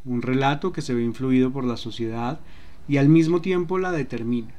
un 0.05 0.21
relato 0.21 0.71
que 0.71 0.81
se 0.81 0.93
ve 0.93 1.03
influido 1.03 1.51
por 1.51 1.63
la 1.63 1.77
sociedad 1.77 2.39
y 2.87 2.97
al 2.97 3.09
mismo 3.09 3.41
tiempo 3.41 3.79
la 3.79 3.91
determina. 3.91 4.53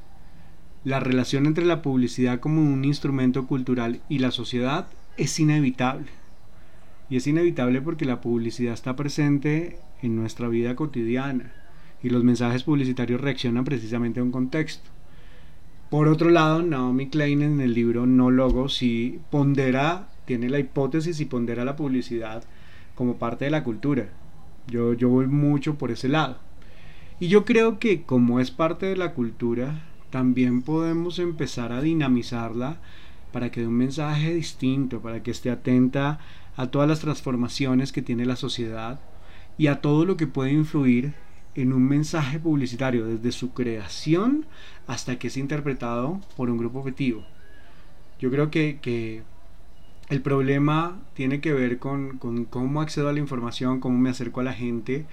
La 0.83 1.01
relación 1.01 1.47
entre 1.47 1.65
la 1.65 1.81
publicidad 1.81 2.41
como 2.41 2.61
un 2.61 2.85
instrumento 2.85 3.47
cultural 3.47 4.01
y 4.09 4.19
la 4.19 4.31
sociedad 4.31 4.89
es 5.17 5.39
inevitable. 5.41 6.09
Es 7.17 7.29
inevitable 7.29 7.81
porque 7.81 8.05
la 8.05 8.21
publicidad 8.21 8.75
está 8.75 8.97
presente 8.97 9.79
en 10.03 10.17
nuestra 10.17 10.49
vida 10.49 10.75
cotidiana 10.75 11.53
y 12.03 12.11
los 12.11 12.25
mensajes 12.25 12.65
publicitarios 12.65 13.21
reaccionan 13.21 13.65
precisamente 13.65 14.19
a 14.19 14.25
un 14.25 14.33
contexto. 14.33 14.91
Por 15.91 16.09
otro 16.09 16.31
lado, 16.31 16.63
Naomi 16.63 17.09
Klein 17.09 17.43
en 17.43 17.61
el 17.61 17.73
libro 17.73 18.05
No 18.05 18.33
Logo 18.33 18.69
sí 18.69 19.21
pondera 19.31 20.09
tiene 20.25 20.49
la 20.49 20.59
hipótesis 20.59 21.21
y 21.21 21.27
pondera 21.27 21.65
la 21.65 21.77
publicidad 21.77 22.43
como 22.97 23.17
parte 23.17 23.45
de 23.45 23.53
la 23.53 23.63
cultura. 23.63 24.09
Yo, 24.67 24.95
yo 24.95 25.09
voy 25.09 25.27
mucho 25.27 25.77
por 25.77 25.93
ese 25.93 26.09
lado. 26.09 26.39
Y 27.21 27.29
yo 27.29 27.45
creo 27.45 27.79
que 27.79 28.03
como 28.03 28.41
es 28.41 28.51
parte 28.51 28.87
de 28.87 28.97
la 28.97 29.13
cultura, 29.13 29.85
también 30.11 30.63
podemos 30.63 31.19
empezar 31.19 31.73
a 31.73 31.81
dinamizarla 31.81 32.79
para 33.33 33.51
que 33.51 33.61
dé 33.61 33.67
un 33.67 33.75
mensaje 33.75 34.35
distinto, 34.35 35.01
para 35.01 35.23
que 35.23 35.31
esté 35.31 35.51
atenta 35.51 36.19
a 36.57 36.69
todas 36.69 36.89
las 36.89 37.01
transformaciones 37.01 37.93
que 37.93 38.03
tiene 38.03 38.27
la 38.27 38.37
sociedad 38.37 39.01
y 39.59 39.69
a 39.69 39.81
todo 39.81 40.05
lo 40.05 40.17
que 40.17 40.27
puede 40.27 40.53
influir 40.53 41.15
en 41.55 41.73
un 41.73 41.87
mensaje 41.87 42.39
publicitario, 42.39 43.07
desde 43.07 43.33
su 43.33 43.53
creación 43.53 44.47
hasta 44.87 45.19
que 45.19 45.29
es 45.29 45.37
interpretado 45.37 46.21
por 46.37 46.51
un 46.51 46.59
grupo 46.59 46.81
objetivo. 46.81 47.25
Yo 48.19 48.31
creo 48.31 48.51
que, 48.51 48.79
que 48.81 49.23
el 50.09 50.21
problema 50.21 51.01
tiene 51.15 51.41
que 51.41 51.53
ver 51.53 51.79
con, 51.79 52.19
cómo 52.51 52.81
accedo 52.81 53.09
a 53.09 53.13
la 53.13 53.21
información, 53.21 53.81
cómo 53.81 53.99
me 53.99 54.11
acerco 54.11 54.41
a 54.41 54.45
la 54.45 54.53
gente 54.53 55.07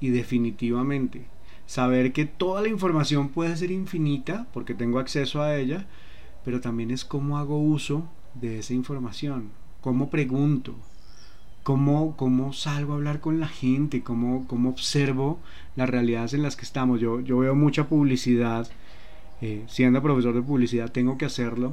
y 0.00 0.10
definitivamente 0.10 1.26
saber 1.66 2.12
que 2.12 2.24
toda 2.24 2.62
la 2.62 2.68
información 2.68 3.28
puede 3.28 3.56
ser 3.56 3.70
infinita 3.70 4.46
porque 4.52 4.74
tengo 4.74 5.00
acceso 5.00 5.42
a 5.42 5.56
ella, 5.56 5.86
pero 6.44 6.60
también 6.60 6.90
es 6.90 7.04
cómo 7.04 7.36
hago 7.36 7.58
uso 7.58 8.08
de 8.34 8.60
esa 8.60 8.74
información, 8.74 9.50
cómo 9.88 10.10
pregunto, 10.10 10.74
cómo, 11.62 12.14
cómo 12.18 12.52
salgo 12.52 12.92
a 12.92 12.96
hablar 12.96 13.20
con 13.20 13.40
la 13.40 13.48
gente, 13.48 14.02
cómo, 14.02 14.46
cómo 14.46 14.68
observo 14.68 15.38
las 15.76 15.88
realidades 15.88 16.34
en 16.34 16.42
las 16.42 16.56
que 16.56 16.66
estamos. 16.66 17.00
Yo, 17.00 17.20
yo 17.20 17.38
veo 17.38 17.54
mucha 17.54 17.88
publicidad, 17.88 18.68
eh, 19.40 19.64
siendo 19.66 20.02
profesor 20.02 20.34
de 20.34 20.42
publicidad 20.42 20.92
tengo 20.92 21.16
que 21.16 21.24
hacerlo 21.24 21.72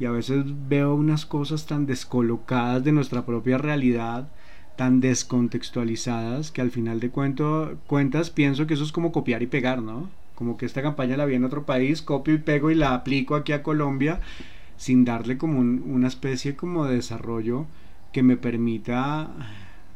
y 0.00 0.06
a 0.06 0.10
veces 0.10 0.42
veo 0.68 0.96
unas 0.96 1.24
cosas 1.24 1.64
tan 1.64 1.86
descolocadas 1.86 2.82
de 2.82 2.90
nuestra 2.90 3.24
propia 3.24 3.58
realidad, 3.58 4.26
tan 4.74 4.98
descontextualizadas, 5.00 6.50
que 6.50 6.62
al 6.62 6.72
final 6.72 6.98
de 6.98 7.10
cuento, 7.10 7.78
cuentas 7.86 8.30
pienso 8.30 8.66
que 8.66 8.74
eso 8.74 8.82
es 8.82 8.90
como 8.90 9.12
copiar 9.12 9.44
y 9.44 9.46
pegar, 9.46 9.82
¿no? 9.82 10.10
Como 10.34 10.56
que 10.56 10.66
esta 10.66 10.82
campaña 10.82 11.16
la 11.16 11.26
vi 11.26 11.36
en 11.36 11.44
otro 11.44 11.64
país, 11.64 12.02
copio 12.02 12.34
y 12.34 12.38
pego 12.38 12.72
y 12.72 12.74
la 12.74 12.92
aplico 12.92 13.36
aquí 13.36 13.52
a 13.52 13.62
Colombia 13.62 14.18
sin 14.76 15.04
darle 15.04 15.38
como 15.38 15.60
una 15.60 16.08
especie 16.08 16.56
como 16.56 16.86
de 16.86 16.96
desarrollo 16.96 17.66
que 18.12 18.22
me 18.22 18.36
permita 18.36 19.30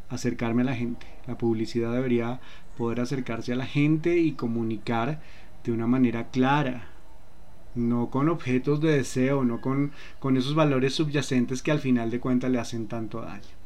acercarme 0.09 0.62
a 0.62 0.66
la 0.66 0.75
gente. 0.75 1.06
La 1.26 1.38
publicidad 1.38 1.92
debería 1.92 2.40
poder 2.76 3.00
acercarse 3.00 3.52
a 3.52 3.56
la 3.56 3.66
gente 3.66 4.18
y 4.18 4.33
comunicar 4.33 5.21
de 5.64 5.73
una 5.73 5.87
manera 5.87 6.28
clara, 6.28 6.88
no 7.75 8.11
con 8.11 8.28
objetos 8.28 8.80
de 8.80 8.97
deseo, 8.97 9.45
no 9.45 9.61
con, 9.61 9.92
con 10.18 10.37
esos 10.37 10.54
valores 10.54 10.95
subyacentes 10.95 11.62
que 11.62 11.73
al 11.73 11.80
final 11.80 12.11
de 12.11 12.21
cuentas 12.21 12.50
le 12.50 12.61
hacen 12.61 12.87
tanto 12.87 13.21
daño. 13.21 13.56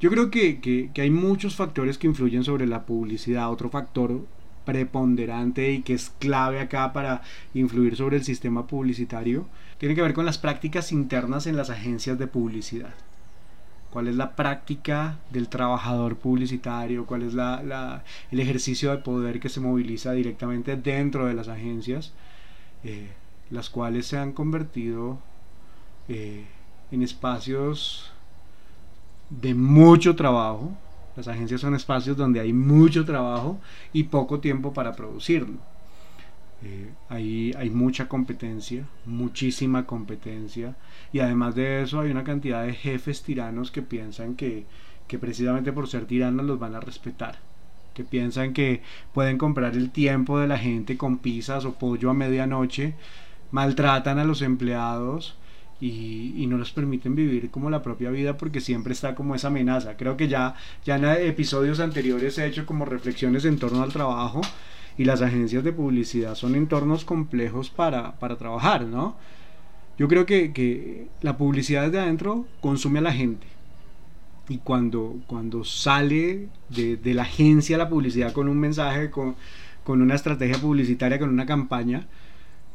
Yo 0.00 0.10
creo 0.10 0.30
que, 0.30 0.60
que, 0.60 0.90
hay 1.00 1.10
muchos 1.10 1.54
factores 1.54 1.96
que 1.96 2.08
influyen 2.08 2.42
sobre 2.42 2.66
la 2.66 2.86
publicidad. 2.86 3.52
Otro 3.52 3.70
factor 3.70 4.26
preponderante 4.64 5.72
y 5.72 5.82
que 5.82 5.94
es 5.94 6.10
clave 6.18 6.58
acá 6.60 6.92
para 6.92 7.22
influir 7.54 7.94
sobre 7.94 8.16
el 8.16 8.24
sistema 8.24 8.66
publicitario 8.66 9.46
tiene 9.82 9.96
que 9.96 10.02
ver 10.02 10.14
con 10.14 10.24
las 10.24 10.38
prácticas 10.38 10.92
internas 10.92 11.48
en 11.48 11.56
las 11.56 11.68
agencias 11.68 12.16
de 12.16 12.28
publicidad. 12.28 12.94
¿Cuál 13.90 14.06
es 14.06 14.14
la 14.14 14.36
práctica 14.36 15.18
del 15.32 15.48
trabajador 15.48 16.18
publicitario? 16.18 17.04
¿Cuál 17.04 17.22
es 17.22 17.34
el 17.34 18.38
ejercicio 18.38 18.92
de 18.92 18.98
poder 18.98 19.40
que 19.40 19.48
se 19.48 19.58
moviliza 19.58 20.12
directamente 20.12 20.76
dentro 20.76 21.26
de 21.26 21.34
las 21.34 21.48
agencias? 21.48 22.12
Eh, 22.84 23.08
las 23.50 23.70
cuales 23.70 24.06
se 24.06 24.18
han 24.18 24.30
convertido 24.30 25.18
eh, 26.06 26.44
en 26.92 27.02
espacios 27.02 28.12
de 29.30 29.52
mucho 29.52 30.14
trabajo. 30.14 30.70
Las 31.16 31.26
agencias 31.26 31.60
son 31.60 31.74
espacios 31.74 32.16
donde 32.16 32.38
hay 32.38 32.52
mucho 32.52 33.04
trabajo 33.04 33.58
y 33.92 34.04
poco 34.04 34.38
tiempo 34.38 34.72
para 34.72 34.94
producirlo. 34.94 35.71
Eh, 36.64 36.92
hay 37.08 37.70
mucha 37.70 38.08
competencia, 38.08 38.86
muchísima 39.04 39.84
competencia 39.84 40.76
y 41.12 41.18
además 41.18 41.56
de 41.56 41.82
eso 41.82 42.00
hay 42.00 42.10
una 42.10 42.22
cantidad 42.22 42.64
de 42.64 42.72
jefes 42.72 43.22
tiranos 43.22 43.72
que 43.72 43.82
piensan 43.82 44.36
que, 44.36 44.64
que 45.08 45.18
precisamente 45.18 45.72
por 45.72 45.88
ser 45.88 46.06
tiranos 46.06 46.46
los 46.46 46.58
van 46.58 46.76
a 46.76 46.80
respetar 46.80 47.38
que 47.92 48.04
piensan 48.04 48.52
que 48.52 48.82
pueden 49.12 49.38
comprar 49.38 49.74
el 49.76 49.90
tiempo 49.90 50.38
de 50.38 50.48
la 50.48 50.58
gente 50.58 50.96
con 50.96 51.18
pizzas 51.18 51.64
o 51.64 51.74
pollo 51.74 52.10
a 52.10 52.14
medianoche, 52.14 52.94
maltratan 53.50 54.18
a 54.18 54.24
los 54.24 54.42
empleados 54.42 55.36
y, 55.80 56.46
no 56.46 56.58
les 56.58 56.70
permiten 56.70 57.14
vivir 57.14 57.50
como 57.50 57.70
la 57.70 57.82
propia 57.82 58.10
vida 58.10 58.36
porque 58.36 58.60
siempre 58.60 58.92
está 58.92 59.14
como 59.14 59.34
esa 59.34 59.48
amenaza. 59.48 59.96
Creo 59.96 60.16
que 60.16 60.28
ya, 60.28 60.54
ya 60.84 60.96
en 60.96 61.04
episodios 61.26 61.80
anteriores 61.80 62.38
he 62.38 62.46
hecho 62.46 62.66
como 62.66 62.84
reflexiones 62.84 63.44
en 63.44 63.58
torno 63.58 63.82
al 63.82 63.92
trabajo 63.92 64.42
y 65.02 65.04
las 65.04 65.20
agencias 65.20 65.64
de 65.64 65.72
publicidad 65.72 66.36
son 66.36 66.54
entornos 66.54 67.04
complejos 67.04 67.70
para, 67.70 68.20
para 68.20 68.36
trabajar, 68.36 68.84
¿no? 68.84 69.16
Yo 69.98 70.06
creo 70.06 70.26
que, 70.26 70.52
que 70.52 71.08
la 71.22 71.36
publicidad 71.36 71.86
desde 71.86 71.98
adentro 71.98 72.46
consume 72.60 73.00
a 73.00 73.02
la 73.02 73.12
gente 73.12 73.48
y 74.48 74.58
cuando, 74.58 75.16
cuando 75.26 75.64
sale 75.64 76.46
de, 76.68 76.96
de, 76.96 77.14
la 77.14 77.22
agencia 77.22 77.76
la 77.76 77.88
publicidad 77.88 78.32
con 78.32 78.48
un 78.48 78.60
mensaje, 78.60 79.10
con, 79.10 79.34
con, 79.82 80.02
una 80.02 80.14
estrategia 80.14 80.58
publicitaria, 80.58 81.18
con 81.18 81.30
una 81.30 81.46
campaña, 81.46 82.06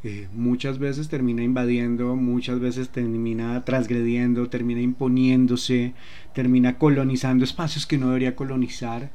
eh, 0.04 0.28
muchas 0.34 0.78
veces 0.78 1.08
termina 1.08 1.42
invadiendo, 1.42 2.14
muchas 2.14 2.60
veces 2.60 2.90
termina 2.90 3.64
transgrediendo, 3.64 4.50
termina 4.50 4.82
imponiéndose, 4.82 5.94
termina 6.34 6.76
colonizando 6.76 7.44
espacios 7.44 7.86
que 7.86 7.96
no 7.96 8.08
debería 8.08 8.36
colonizar 8.36 9.10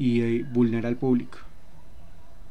y 0.00 0.22
eh, 0.22 0.44
vulnera 0.52 0.88
al 0.88 0.96
público 0.96 1.38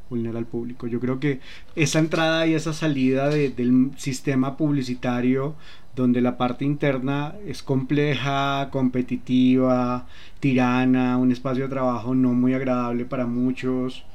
vulnera 0.09 0.39
al 0.39 0.45
público. 0.45 0.87
Yo 0.87 0.99
creo 0.99 1.19
que 1.19 1.39
esa 1.75 1.99
entrada 1.99 2.47
y 2.47 2.53
esa 2.53 2.73
salida 2.73 3.29
del 3.29 3.91
sistema 3.97 4.57
publicitario 4.57 5.55
donde 5.95 6.21
la 6.21 6.37
parte 6.37 6.65
interna 6.65 7.35
es 7.45 7.61
compleja, 7.61 8.69
competitiva, 8.71 10.07
tirana, 10.39 11.17
un 11.17 11.31
espacio 11.31 11.63
de 11.63 11.69
trabajo 11.69 12.15
no 12.15 12.33
muy 12.33 12.53
agradable 12.53 13.05
para 13.05 13.25
muchos, 13.25 14.05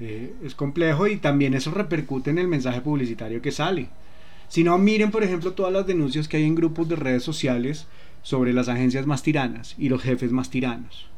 eh, 0.00 0.34
es 0.44 0.54
complejo 0.54 1.06
y 1.06 1.16
también 1.16 1.54
eso 1.54 1.70
repercute 1.70 2.30
en 2.30 2.38
el 2.38 2.48
mensaje 2.48 2.80
publicitario 2.80 3.40
que 3.40 3.52
sale. 3.52 3.88
Si 4.48 4.64
no, 4.64 4.76
miren 4.78 5.10
por 5.10 5.22
ejemplo 5.22 5.52
todas 5.52 5.72
las 5.72 5.86
denuncias 5.86 6.28
que 6.28 6.36
hay 6.36 6.44
en 6.44 6.54
grupos 6.54 6.88
de 6.88 6.96
redes 6.96 7.22
sociales 7.22 7.86
sobre 8.22 8.52
las 8.52 8.68
agencias 8.68 9.06
más 9.06 9.22
tiranas 9.22 9.74
y 9.78 9.88
los 9.88 10.02
jefes 10.02 10.32
más 10.32 10.50
tiranos 10.50 11.10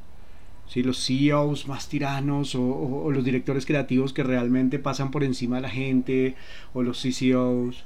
los 0.76 1.04
CEOs 1.04 1.68
más 1.68 1.88
tiranos 1.88 2.54
o, 2.54 3.10
los 3.10 3.24
directores 3.24 3.66
creativos 3.66 4.12
que 4.12 4.22
realmente 4.22 4.78
pasan 4.78 5.10
por 5.10 5.22
encima 5.22 5.56
de 5.56 5.62
la 5.62 5.68
gente 5.68 6.34
o 6.72 6.82
los 6.82 7.02
CCOs. 7.02 7.84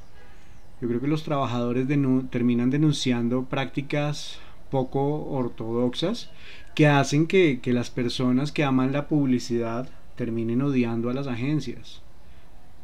Yo 0.81 0.89
creo 0.89 1.01
que 1.01 1.09
los 1.09 1.25
trabajadores 1.25 1.89
terminan 2.31 2.71
denunciando 2.71 3.45
prácticas 3.45 4.39
poco 4.71 5.27
ortodoxas 5.31 6.31
que 6.75 6.87
hacen 6.87 7.27
que, 7.27 7.61
que 7.61 7.73
las 7.73 7.91
personas 7.91 8.53
que 8.53 8.63
aman 8.63 8.93
la 8.93 9.09
publicidad 9.09 9.89
terminen 10.15 10.63
odiando 10.63 11.11
a 11.11 11.15
las 11.15 11.27
agencias. 11.27 12.03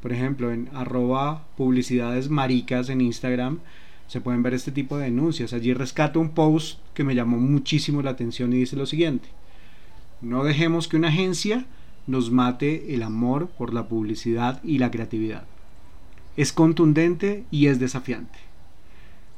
Por 0.00 0.12
ejemplo, 0.12 0.50
en 0.50 0.68
arroba 0.74 1.44
publicidades 1.56 2.28
maricas 2.28 2.88
en 2.88 3.00
Instagram 3.00 3.60
se 4.08 4.20
pueden 4.20 4.42
ver 4.42 4.54
este 4.54 4.72
tipo 4.72 4.98
de 4.98 5.04
denuncias. 5.04 5.52
Allí 5.52 5.72
rescato 5.74 6.18
un 6.18 6.30
post 6.30 6.80
que 6.92 7.04
me 7.04 7.14
llamó 7.14 7.38
muchísimo 7.38 8.02
la 8.02 8.10
atención 8.10 8.52
y 8.52 8.56
dice 8.56 8.76
lo 8.76 8.86
siguiente. 8.86 9.28
No 10.22 10.44
dejemos 10.44 10.86
que 10.86 10.96
una 10.96 11.08
agencia 11.08 11.66
nos 12.06 12.30
mate 12.30 12.94
el 12.94 13.02
amor 13.02 13.48
por 13.48 13.74
la 13.74 13.88
publicidad 13.88 14.62
y 14.62 14.78
la 14.78 14.90
creatividad. 14.90 15.44
Es 16.36 16.52
contundente 16.52 17.44
y 17.50 17.66
es 17.66 17.80
desafiante. 17.80 18.38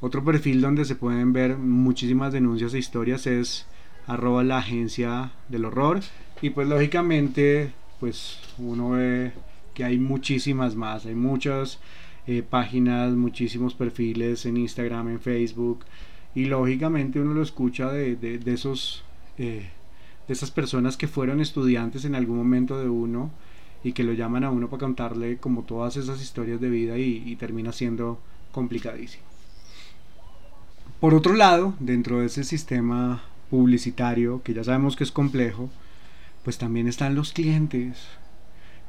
Otro 0.02 0.22
perfil 0.22 0.60
donde 0.60 0.84
se 0.84 0.94
pueden 0.94 1.32
ver 1.32 1.56
muchísimas 1.56 2.32
denuncias 2.34 2.74
e 2.74 2.78
historias 2.78 3.26
es 3.26 3.66
arroba 4.06 4.44
la 4.44 4.58
agencia 4.58 5.32
del 5.48 5.64
horror 5.64 6.00
y 6.42 6.50
pues 6.50 6.68
lógicamente 6.68 7.72
pues 8.00 8.38
uno 8.58 8.90
ve 8.90 9.32
que 9.72 9.84
hay 9.84 9.98
muchísimas 9.98 10.76
más, 10.76 11.06
hay 11.06 11.14
muchas 11.14 11.80
eh, 12.26 12.42
páginas, 12.42 13.14
muchísimos 13.14 13.74
perfiles 13.74 14.44
en 14.44 14.58
Instagram, 14.58 15.08
en 15.08 15.20
Facebook 15.20 15.86
y 16.34 16.44
lógicamente 16.44 17.18
uno 17.18 17.32
lo 17.32 17.42
escucha 17.42 17.90
de, 17.90 18.40
esos 18.44 19.04
eh, 19.38 19.70
de 20.26 20.34
esas 20.34 20.50
personas 20.50 20.96
que 20.96 21.08
fueron 21.08 21.40
estudiantes 21.40 22.04
en 22.04 22.14
algún 22.14 22.36
momento 22.36 22.78
de 22.78 22.88
uno 22.88 23.30
y 23.82 23.92
que 23.92 24.02
lo 24.02 24.12
llaman 24.14 24.44
a 24.44 24.50
uno 24.50 24.68
para 24.68 24.80
contarle 24.80 25.36
como 25.36 25.62
todas 25.62 25.96
esas 25.96 26.20
historias 26.22 26.60
de 26.60 26.70
vida 26.70 26.98
y, 26.98 27.36
termina 27.36 27.72
siendo 27.72 28.18
complicadísimo. 28.50 29.24
Por 31.00 31.12
otro 31.12 31.34
lado, 31.34 31.74
dentro 31.80 32.20
de 32.20 32.26
ese 32.26 32.44
sistema 32.44 33.22
publicitario, 33.50 34.42
que 34.42 34.54
ya 34.54 34.64
sabemos 34.64 34.96
que 34.96 35.04
es 35.04 35.12
complejo, 35.12 35.68
pues 36.44 36.56
también 36.56 36.88
están 36.88 37.14
los 37.14 37.32
clientes, 37.32 38.06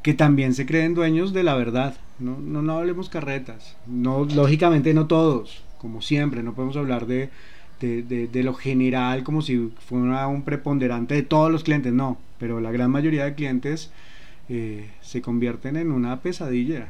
que 0.01 0.13
también 0.13 0.53
se 0.53 0.65
creen 0.65 0.93
dueños 0.93 1.33
de 1.33 1.43
la 1.43 1.55
verdad. 1.55 1.97
No, 2.19 2.37
no, 2.39 2.61
no 2.61 2.77
hablemos 2.77 3.09
carretas. 3.09 3.75
No, 3.85 4.23
lógicamente 4.23 4.93
no 4.93 5.07
todos, 5.07 5.63
como 5.77 6.01
siempre, 6.01 6.41
no 6.41 6.53
podemos 6.53 6.77
hablar 6.77 7.05
de 7.05 7.29
de, 7.79 8.43
lo 8.43 8.53
general 8.53 9.23
como 9.23 9.41
si 9.41 9.71
fuera 9.87 10.27
un 10.27 10.43
preponderante 10.43 11.15
de 11.15 11.23
todos 11.23 11.51
los 11.51 11.63
clientes, 11.63 11.93
no, 11.93 12.17
pero 12.39 12.61
la 12.61 12.71
gran 12.71 12.91
mayoría 12.91 13.25
de 13.25 13.35
clientes 13.35 13.91
eh, 14.49 14.89
se 15.01 15.21
convierten 15.21 15.75
en 15.75 15.91
una 15.91 16.21
pesadilla, 16.21 16.89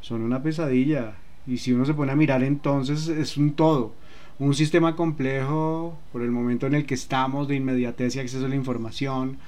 son 0.00 0.22
una 0.22 0.42
pesadilla 0.42 1.14
y 1.46 1.58
si 1.58 1.72
uno 1.72 1.84
se 1.84 1.94
pone 1.94 2.12
a 2.12 2.16
mirar 2.16 2.42
entonces 2.42 3.08
es 3.08 3.36
un 3.36 3.52
todo, 3.52 3.94
un 4.38 4.54
sistema 4.54 4.96
complejo 4.96 5.98
por 6.12 6.22
el 6.22 6.30
momento 6.30 6.66
en 6.66 6.74
el 6.74 6.86
que 6.86 6.94
estamos 6.94 7.48
de 7.48 7.56
inmediatez 7.56 8.16
y 8.16 8.20
acceso 8.20 8.46
a 8.46 8.48
la 8.48 8.56
información, 8.56 9.38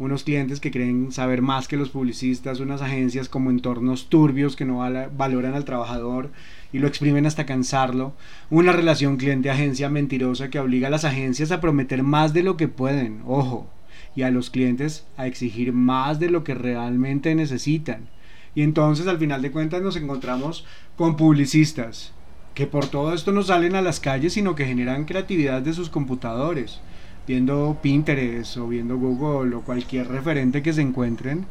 unos 0.00 0.24
clientes 0.24 0.60
que 0.60 0.70
creen 0.70 1.12
saber 1.12 1.42
más 1.42 1.68
que 1.68 1.76
los 1.76 1.90
publicistas, 1.90 2.58
unas 2.60 2.80
agencias 2.80 3.28
como 3.28 3.50
entornos 3.50 4.08
turbios 4.08 4.56
que 4.56 4.64
no 4.64 4.78
valoran 5.14 5.54
al 5.54 5.66
trabajador 5.66 6.30
y 6.72 6.78
lo 6.78 6.88
exprimen 6.88 7.26
hasta 7.26 7.44
cansarlo, 7.44 8.14
una 8.48 8.72
relación 8.72 9.18
cliente-agencia 9.18 9.90
mentirosa 9.90 10.48
que 10.48 10.58
obliga 10.58 10.88
a 10.88 10.90
las 10.90 11.04
agencias 11.04 11.52
a 11.52 11.60
prometer 11.60 12.02
más 12.02 12.32
de 12.32 12.42
lo 12.42 12.56
que 12.56 12.66
pueden, 12.66 13.20
ojo, 13.26 13.68
y 14.16 14.22
a 14.22 14.30
los 14.30 14.48
clientes 14.48 15.04
a 15.18 15.26
exigir 15.26 15.74
más 15.74 16.18
de 16.18 16.30
lo 16.30 16.44
que 16.44 16.54
realmente 16.54 17.34
necesitan. 17.34 18.08
Y 18.54 18.62
entonces 18.62 19.06
al 19.06 19.18
final 19.18 19.42
de 19.42 19.50
cuentas 19.50 19.82
nos 19.82 19.96
encontramos 19.96 20.64
con 20.96 21.18
publicistas 21.18 22.14
que 22.54 22.66
por 22.66 22.86
todo 22.86 23.12
esto 23.12 23.32
no 23.32 23.42
salen 23.42 23.74
a 23.74 23.82
las 23.82 24.00
calles, 24.00 24.32
sino 24.32 24.54
que 24.54 24.64
generan 24.64 25.04
creatividad 25.04 25.60
de 25.60 25.74
sus 25.74 25.90
computadores 25.90 26.80
viendo 27.26 27.78
Pinterest 27.82 28.56
o 28.56 28.68
viendo 28.68 28.96
Google 28.96 29.54
o 29.54 29.62
cualquier 29.62 30.08
referente 30.08 30.62
que 30.62 30.72
se 30.72 30.82
encuentren 30.82 31.46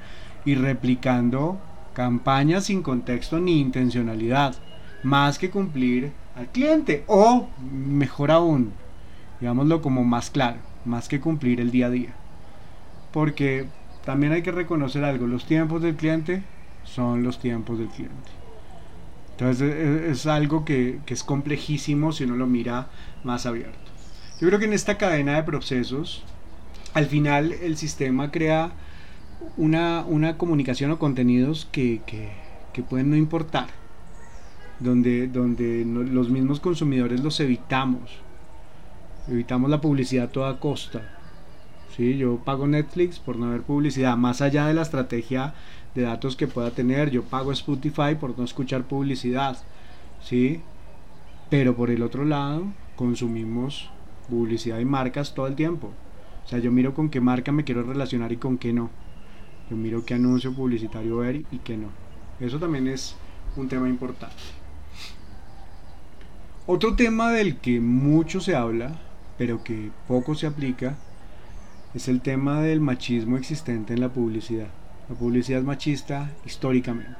y 0.46 0.56
replicando 0.56 1.60
campañas 1.94 2.66
sin 2.66 2.82
contexto 2.82 3.40
ni 3.40 3.60
intencionalidad, 3.60 4.56
más 5.04 5.38
que 5.38 5.50
cumplir 5.50 6.12
al 6.36 6.48
cliente 6.48 7.04
o 7.08 7.50
mejor 7.72 8.32
aún, 8.32 8.72
digámoslo 9.40 9.82
como 9.82 10.04
más 10.04 10.30
claro, 10.30 10.58
más 10.86 11.08
que 11.08 11.20
cumplir 11.20 11.60
el 11.60 11.72
día 11.72 11.88
a 11.88 11.90
día. 11.90 12.14
Porque 13.12 13.68
también 14.06 14.34
hay 14.34 14.42
que 14.42 14.52
reconocer 14.52 15.04
algo, 15.04 15.28
los 15.28 15.46
tiempos 15.46 15.82
del 15.82 15.96
cliente 15.96 16.44
son 16.84 17.24
los 17.24 17.40
tiempos 17.40 17.80
del 17.80 17.88
cliente. 17.90 18.32
Entonces 19.32 20.06
es, 20.10 20.26
algo 20.26 20.66
que, 20.66 21.00
que 21.06 21.14
es 21.14 21.24
complejísimo 21.24 22.12
si 22.12 22.26
uno 22.26 22.36
lo 22.36 22.46
mira 22.46 22.88
más 23.24 23.46
abierto. 23.46 23.90
Yo 24.40 24.48
creo 24.48 24.60
que 24.60 24.66
en 24.66 24.74
esta 24.74 24.98
cadena 24.98 25.36
de 25.36 25.44
procesos, 25.44 26.24
al 26.94 27.08
final 27.08 27.52
el 27.52 27.76
sistema 27.76 28.32
crea 28.32 28.72
una, 29.58 30.06
comunicación 30.38 30.92
o 30.92 31.00
contenidos 31.00 31.68
que, 31.72 32.02
pueden 32.90 33.10
no 33.10 33.18
importar, 33.18 33.68
donde, 34.80 35.28
donde 35.28 35.84
los 35.84 36.30
mismos 36.30 36.62
consumidores 36.62 37.20
los 37.20 37.42
evitamos, 37.42 38.12
evitamos 39.28 39.70
la 39.70 39.82
publicidad 39.82 40.28
a 40.28 40.32
toda 40.32 40.60
costa. 40.62 41.02
¿sí? 41.98 42.18
Yo 42.18 42.38
pago 42.38 42.66
Netflix 42.66 43.20
por 43.20 43.36
no 43.36 43.50
ver 43.50 43.64
publicidad, 43.64 44.16
más 44.16 44.42
allá 44.42 44.68
de 44.68 44.74
la 44.74 44.84
estrategia 44.84 45.54
de 45.96 46.04
datos 46.04 46.38
que 46.38 46.48
pueda 46.48 46.72
tener, 46.72 47.10
yo 47.10 47.24
pago 47.24 47.52
Spotify 47.52 48.16
por 48.18 48.38
no 48.38 48.46
escuchar 48.46 48.84
publicidad, 48.84 49.58
¿sí? 50.24 50.62
pero 51.50 51.76
por 51.76 51.90
el 51.90 52.04
otro 52.04 52.24
lado 52.24 52.64
consumimos 52.96 53.90
publicidad 54.30 54.80
y 54.80 54.86
marcas 54.86 55.34
todo 55.34 55.48
el 55.48 55.56
tiempo. 55.56 55.92
O 56.46 56.48
sea, 56.48 56.60
yo 56.60 56.72
miro 56.72 56.94
con 56.94 57.10
qué 57.10 57.22
marca 57.22 57.52
me 57.52 57.64
quiero 57.64 57.84
relacionar 57.84 58.32
y 58.32 58.38
con 58.38 58.58
qué 58.58 58.74
no. 58.74 58.90
Yo 59.70 59.78
miro 59.78 60.06
qué 60.06 60.16
anuncio 60.16 60.54
publicitario 60.54 61.18
ver 61.18 61.44
y 61.52 61.60
qué 61.60 61.78
no. 61.78 61.90
Eso 62.40 62.60
también 62.60 62.88
es 62.88 63.16
un 63.56 63.68
tema 63.68 63.90
importante. 63.90 64.36
Otro 66.66 66.96
tema 66.96 67.32
del 67.32 67.58
que 67.58 67.80
mucho 67.80 68.40
se 68.42 68.56
habla, 68.56 69.00
pero 69.38 69.64
que 69.64 69.92
poco 70.08 70.36
se 70.36 70.48
aplica, 70.48 70.98
es 71.94 72.08
el 72.08 72.22
tema 72.22 72.62
del 72.62 72.80
machismo 72.80 73.38
existente 73.38 73.94
en 73.94 74.02
la 74.02 74.10
publicidad. 74.10 74.68
La 75.10 75.16
publicidad 75.16 75.60
es 75.60 75.66
machista 75.66 76.32
históricamente. 76.46 77.18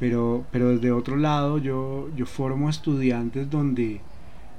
Pero, 0.00 0.46
pero 0.50 0.70
desde 0.70 0.92
otro 0.92 1.16
lado 1.16 1.58
yo, 1.58 2.08
yo 2.16 2.26
formo 2.26 2.70
estudiantes 2.70 3.50
donde 3.50 4.00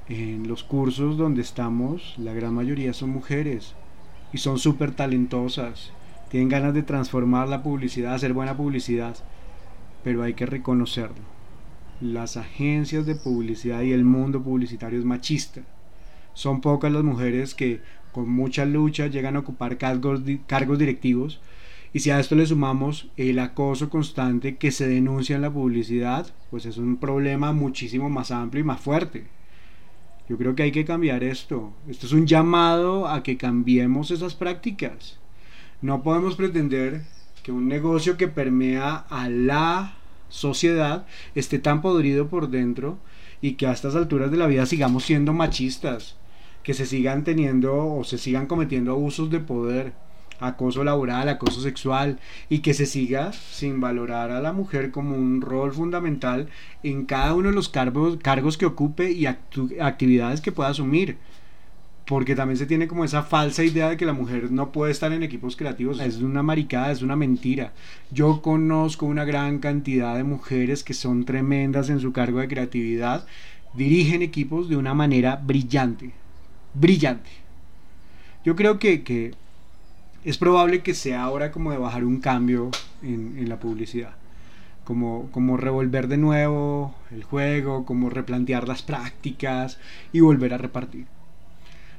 en 0.08 0.48
los 0.48 0.64
cursos 0.64 1.18
donde 1.18 1.42
estamos, 1.42 2.14
la 2.16 2.32
gran 2.32 2.54
mayoría 2.54 2.94
son 2.94 3.10
mujeres 3.10 3.74
y 4.32 4.38
son 4.38 4.58
súper 4.58 4.92
talentosas. 4.92 5.92
Tienen 6.30 6.48
ganas 6.48 6.72
de 6.72 6.82
transformar 6.82 7.48
la 7.48 7.62
publicidad, 7.62 8.14
hacer 8.14 8.32
buena 8.32 8.56
publicidad, 8.56 9.16
pero 10.02 10.22
hay 10.22 10.32
que 10.32 10.46
reconocerlo. 10.46 11.38
Las 12.00 12.38
agencias 12.38 13.04
de 13.04 13.16
publicidad 13.16 13.82
y 13.82 13.92
el 13.92 14.04
mundo 14.04 14.42
publicitario 14.42 14.98
es 14.98 15.04
machista. 15.04 15.62
Son 16.32 16.60
pocas 16.62 16.90
las 16.90 17.02
mujeres 17.02 17.54
que 17.54 17.82
con 18.12 18.30
mucha 18.30 18.64
lucha 18.64 19.08
llegan 19.08 19.36
a 19.36 19.40
ocupar 19.40 19.76
cargos, 19.76 20.22
cargos 20.46 20.78
directivos 20.78 21.40
y 21.92 22.00
si 22.00 22.10
a 22.10 22.20
esto 22.20 22.34
le 22.34 22.46
sumamos 22.46 23.10
el 23.16 23.38
acoso 23.38 23.90
constante 23.90 24.56
que 24.56 24.70
se 24.70 24.88
denuncia 24.88 25.36
en 25.36 25.42
la 25.42 25.50
publicidad, 25.50 26.26
pues 26.50 26.64
es 26.64 26.78
un 26.78 26.96
problema 26.96 27.52
muchísimo 27.52 28.08
más 28.08 28.30
amplio 28.30 28.62
y 28.62 28.66
más 28.66 28.80
fuerte 28.80 29.37
Yo 30.28 30.36
creo 30.36 30.54
que 30.54 30.62
hay 30.62 30.72
que 30.72 30.84
cambiar 30.84 31.24
esto. 31.24 31.72
Esto 31.88 32.06
es 32.06 32.12
un 32.12 32.26
llamado 32.26 33.08
a 33.08 33.22
que 33.22 33.38
cambiemos 33.38 34.10
esas 34.10 34.34
prácticas. 34.34 35.18
No 35.80 36.02
podemos 36.02 36.36
pretender 36.36 37.02
que 37.42 37.52
un 37.52 37.66
negocio 37.66 38.16
que 38.16 38.28
permea 38.28 38.96
a 39.08 39.28
la 39.30 39.94
sociedad 40.28 41.06
esté 41.34 41.58
tan 41.58 41.80
podrido 41.80 42.28
por 42.28 42.50
dentro 42.50 42.98
y 43.40 43.52
que 43.52 43.66
a 43.66 43.72
estas 43.72 43.94
alturas 43.94 44.30
de 44.30 44.36
la 44.36 44.46
vida 44.46 44.66
sigamos 44.66 45.04
siendo 45.04 45.32
machistas, 45.32 46.16
que 46.62 46.74
se 46.74 46.84
sigan 46.84 47.24
teniendo 47.24 47.94
o 47.94 48.04
se 48.04 48.18
sigan 48.18 48.46
cometiendo 48.46 48.92
abusos 48.92 49.30
de 49.30 49.40
poder, 49.40 49.94
acoso 50.40 50.84
laboral, 50.84 51.28
acoso 51.28 51.60
sexual 51.60 52.18
y 52.48 52.60
que 52.60 52.74
se 52.74 52.86
siga 52.86 53.32
sin 53.32 53.80
valorar 53.80 54.30
a 54.30 54.40
la 54.40 54.52
mujer 54.52 54.90
como 54.90 55.16
un 55.16 55.40
rol 55.40 55.72
fundamental 55.72 56.48
en 56.82 57.04
cada 57.04 57.34
uno 57.34 57.48
de 57.48 57.54
los 57.54 57.68
cargos, 57.68 58.18
cargos 58.22 58.56
que 58.56 58.66
ocupe 58.66 59.10
y 59.10 59.26
actividades 59.26 60.40
que 60.40 60.52
pueda 60.52 60.70
asumir. 60.70 61.16
Porque 62.06 62.34
también 62.34 62.56
se 62.56 62.64
tiene 62.64 62.88
como 62.88 63.04
esa 63.04 63.22
falsa 63.22 63.62
idea 63.62 63.90
de 63.90 63.98
que 63.98 64.06
la 64.06 64.14
mujer 64.14 64.50
no 64.50 64.72
puede 64.72 64.92
estar 64.92 65.12
en 65.12 65.22
equipos 65.22 65.56
creativos. 65.56 66.00
Es 66.00 66.22
una 66.22 66.42
maricada, 66.42 66.90
es 66.90 67.02
una 67.02 67.16
mentira. 67.16 67.74
Yo 68.10 68.40
conozco 68.40 69.04
una 69.04 69.26
gran 69.26 69.58
cantidad 69.58 70.16
de 70.16 70.24
mujeres 70.24 70.82
que 70.82 70.94
son 70.94 71.26
tremendas 71.26 71.90
en 71.90 72.00
su 72.00 72.12
cargo 72.12 72.38
de 72.40 72.48
creatividad, 72.48 73.26
dirigen 73.74 74.22
equipos 74.22 74.70
de 74.70 74.76
una 74.76 74.94
manera 74.94 75.36
brillante. 75.36 76.12
Brillante. 76.72 77.28
Yo 78.42 78.56
creo 78.56 78.78
que, 78.78 79.02
que 79.02 79.34
es 80.28 80.36
probable 80.36 80.82
que 80.82 80.92
sea 80.92 81.30
hora 81.30 81.50
como 81.50 81.70
de 81.70 81.78
bajar 81.78 82.04
un 82.04 82.20
cambio 82.20 82.70
en, 83.02 83.48
la 83.48 83.58
publicidad. 83.58 84.10
Como, 84.84 85.30
como, 85.30 85.56
revolver 85.56 86.06
de 86.06 86.18
nuevo 86.18 86.94
el 87.10 87.24
juego, 87.24 87.86
como 87.86 88.10
replantear 88.10 88.68
las 88.68 88.82
prácticas 88.82 89.78
y 90.12 90.20
volver 90.20 90.52
a 90.52 90.58
repartir. 90.58 91.06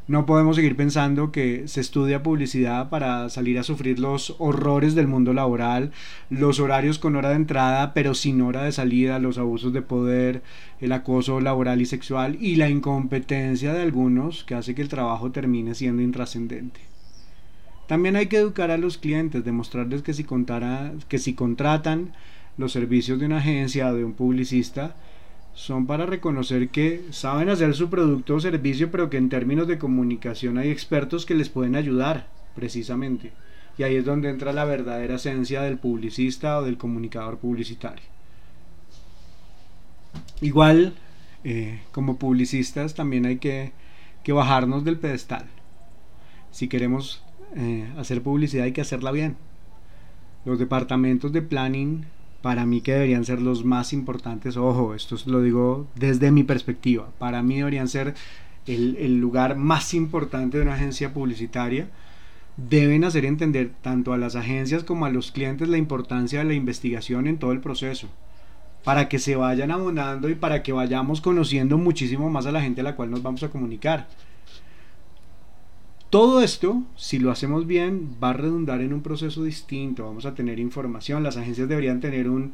No 0.08 0.28
podemos 0.28 0.58
seguir 0.58 0.76
pensando 0.76 1.32
que 1.32 1.68
se 1.68 1.82
estudia 1.82 2.22
publicidad 2.22 2.90
para 2.90 3.30
salir 3.30 3.58
a 3.58 3.64
sufrir 3.64 3.98
los 4.00 4.36
horrores 4.38 4.94
del 4.94 5.08
mundo 5.08 5.34
laboral, 5.34 5.92
los 6.30 6.60
horarios 6.60 7.00
con 7.00 7.16
hora 7.16 7.30
de 7.30 7.36
entrada 7.36 7.96
pero 7.96 8.14
sin 8.14 8.42
hora 8.42 8.64
de 8.64 8.72
salida, 8.72 9.18
los 9.18 9.40
abusos 9.40 9.74
de 9.74 9.82
poder, 9.82 10.44
el 10.82 10.92
acoso 10.92 11.42
laboral 11.42 11.82
y 11.82 11.88
sexual 11.88 12.38
y 12.40 12.58
la 12.58 12.70
incompetencia 12.70 13.74
de 13.74 13.82
algunos 13.82 14.44
que 14.44 14.54
hace 14.54 14.76
que 14.76 14.84
el 14.84 14.90
trabajo 14.90 15.32
termine 15.32 15.74
siendo 15.74 16.04
intrascendente. 16.04 16.89
También 17.90 18.16
hay 18.16 18.28
que 18.28 18.38
educar 18.38 18.70
a 18.70 18.78
los 18.78 19.00
clientes, 19.00 19.44
demostrarles 19.44 20.04
que 20.04 20.14
si, 20.14 21.34
contratan 21.34 22.14
los 22.56 22.72
servicios 22.72 23.20
de 23.20 23.26
una 23.26 23.40
agencia 23.40 23.88
o 23.88 23.96
de 23.96 24.04
un 24.04 24.14
publicista, 24.14 24.96
son 25.56 25.88
para 25.88 26.06
reconocer 26.06 26.70
que 26.70 27.02
saben 27.10 27.50
hacer 27.50 27.74
su 27.74 27.90
producto 27.90 28.36
o 28.36 28.40
servicio, 28.40 28.92
pero 28.92 29.10
que 29.10 29.18
en 29.18 29.30
términos 29.30 29.68
de 29.68 29.80
comunicación 29.80 30.60
hay 30.60 30.70
expertos 30.70 31.26
que 31.26 31.34
les 31.34 31.50
pueden 31.50 31.76
ayudar, 31.76 32.28
precisamente. 32.54 33.32
Y 33.80 33.82
ahí 33.82 33.96
es 33.96 34.06
donde 34.06 34.30
entra 34.30 34.54
la 34.54 34.66
verdadera 34.66 35.16
esencia 35.16 35.64
del 35.64 35.80
publicista 35.80 36.60
o 36.60 36.64
del 36.64 36.78
comunicador 36.78 37.40
publicitario. 37.40 38.06
Igual, 40.42 40.94
eh, 41.44 41.82
como 41.92 42.20
publicistas, 42.20 42.94
también 42.94 43.26
hay 43.26 43.38
que 43.38 43.72
bajarnos 44.28 44.84
del 44.84 45.00
pedestal. 45.00 45.48
Si 46.52 46.68
queremos 46.68 47.24
eh, 47.56 47.88
hacer 47.98 48.22
publicidad 48.22 48.66
hay 48.66 48.72
que 48.72 48.82
hacerla 48.82 49.12
bien. 49.12 49.38
Los 50.46 50.60
departamentos 50.60 51.32
de 51.32 51.42
planning 51.42 52.06
para 52.42 52.66
mí 52.66 52.82
que 52.82 52.94
deberían 52.94 53.26
ser 53.26 53.42
los 53.42 53.66
más 53.66 53.92
importantes, 53.92 54.56
ojo, 54.56 54.96
esto 54.96 55.18
lo 55.26 55.42
digo 55.42 55.88
desde 55.96 56.32
mi 56.32 56.44
perspectiva, 56.44 57.10
para 57.20 57.44
mí 57.44 57.58
deberían 57.58 57.88
ser 57.88 58.14
el, 58.66 58.96
el 58.98 59.20
lugar 59.20 59.58
más 59.58 59.94
importante 59.94 60.58
de 60.58 60.64
una 60.64 60.76
agencia 60.76 61.14
publicitaria, 61.14 61.90
deben 62.56 63.04
hacer 63.04 63.26
entender 63.26 63.72
tanto 63.82 64.14
a 64.14 64.18
las 64.18 64.36
agencias 64.36 64.84
como 64.84 65.06
a 65.06 65.10
los 65.10 65.32
clientes 65.32 65.68
la 65.68 65.78
importancia 65.78 66.40
de 66.40 66.46
la 66.46 66.54
investigación 66.54 67.28
en 67.28 67.38
todo 67.38 67.52
el 67.52 67.60
proceso, 67.60 68.08
para 68.84 69.10
que 69.10 69.20
se 69.20 69.36
vayan 69.36 69.72
abonando 69.72 70.30
y 70.30 70.36
para 70.36 70.64
que 70.64 70.72
vayamos 70.72 71.20
conociendo 71.22 71.78
muchísimo 71.78 72.30
más 72.30 72.46
a 72.46 72.52
la 72.52 72.62
gente 72.62 72.82
a 72.82 72.86
la 72.86 72.96
cual 72.96 73.12
nos 73.12 73.22
vamos 73.22 73.44
a 73.44 73.50
comunicar. 73.50 74.08
Todo 76.10 76.42
esto, 76.42 76.82
si 76.96 77.20
lo 77.20 77.30
hacemos 77.30 77.68
bien, 77.68 78.16
va 78.22 78.32
a 78.32 78.34
redundar 78.34 78.82
en 78.82 78.94
un 78.94 79.04
proceso 79.04 79.44
distinto. 79.44 80.06
Vamos 80.06 80.26
a 80.26 80.34
tener 80.34 80.60
información. 80.60 81.22
Las 81.22 81.38
agencias 81.38 81.70
deberían 81.70 82.00
tener 82.00 82.28
un, 82.28 82.54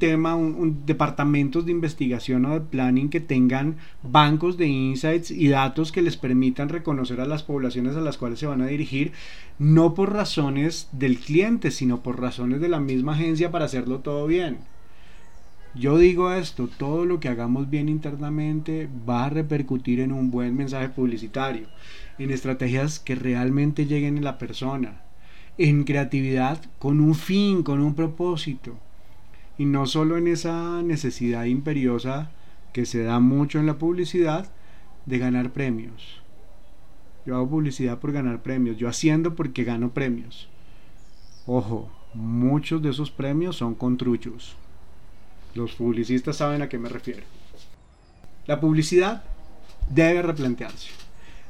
tema, 0.00 0.34
un, 0.34 0.84
departamentos 0.84 1.64
de 1.64 1.70
investigación 1.70 2.46
o 2.46 2.54
de 2.54 2.60
planning 2.60 3.10
que 3.10 3.20
tengan 3.20 3.76
bancos 4.02 4.56
de 4.56 4.66
insights 4.66 5.30
y 5.30 5.46
datos 5.46 5.92
que 5.92 6.02
les 6.02 6.16
permitan 6.16 6.68
reconocer 6.68 7.20
a 7.20 7.26
las 7.26 7.44
poblaciones 7.44 7.94
a 7.94 8.00
las 8.00 8.18
cuales 8.18 8.40
se 8.40 8.46
van 8.46 8.62
a 8.62 8.66
dirigir, 8.66 9.12
no 9.60 9.94
por 9.94 10.12
razones 10.12 10.88
del 10.90 11.18
cliente, 11.18 11.70
sino 11.70 12.02
por 12.02 12.20
razones 12.20 12.60
de 12.60 12.68
la 12.68 12.80
misma 12.80 13.12
agencia 13.12 13.52
para 13.52 13.66
hacerlo 13.66 14.00
todo 14.00 14.26
bien. 14.26 14.58
Yo 15.74 15.98
digo 15.98 16.32
esto, 16.32 16.66
todo 16.66 17.04
lo 17.04 17.20
que 17.20 17.28
hagamos 17.28 17.68
bien 17.68 17.88
internamente 17.88 18.88
va 19.08 19.26
a 19.26 19.30
repercutir 19.30 20.00
en 20.00 20.12
un 20.12 20.30
buen 20.30 20.56
mensaje 20.56 20.88
publicitario 20.88 21.68
en 22.18 22.30
estrategias 22.30 22.98
que 22.98 23.14
realmente 23.14 23.86
lleguen 23.86 24.18
a 24.18 24.22
la 24.22 24.38
persona, 24.38 25.02
en 25.56 25.84
creatividad 25.84 26.60
con 26.78 27.00
un 27.00 27.14
fin, 27.14 27.62
con 27.62 27.80
un 27.80 27.94
propósito, 27.94 28.76
y 29.56 29.66
no 29.66 29.86
solo 29.86 30.16
en 30.16 30.26
esa 30.26 30.82
necesidad 30.82 31.44
imperiosa 31.44 32.30
que 32.72 32.86
se 32.86 33.02
da 33.02 33.20
mucho 33.20 33.58
en 33.58 33.66
la 33.66 33.78
publicidad 33.78 34.50
de 35.06 35.18
ganar 35.18 35.52
premios. 35.52 36.22
Yo 37.24 37.36
hago 37.36 37.50
publicidad 37.50 37.98
por 37.98 38.12
ganar 38.12 38.42
premios, 38.42 38.78
yo 38.78 38.88
haciendo 38.88 39.34
porque 39.36 39.64
gano 39.64 39.90
premios. 39.90 40.48
Ojo, 41.46 41.90
muchos 42.14 42.82
de 42.82 42.90
esos 42.90 43.10
premios 43.10 43.56
son 43.56 43.74
con 43.74 43.96
truchos. 43.96 44.56
Los 45.58 45.74
publicistas 45.74 46.36
saben 46.36 46.62
a 46.62 46.68
qué 46.68 46.78
me 46.78 46.88
refiero. 46.88 47.24
La 48.46 48.60
publicidad 48.60 49.24
debe 49.90 50.22
replantearse 50.22 50.90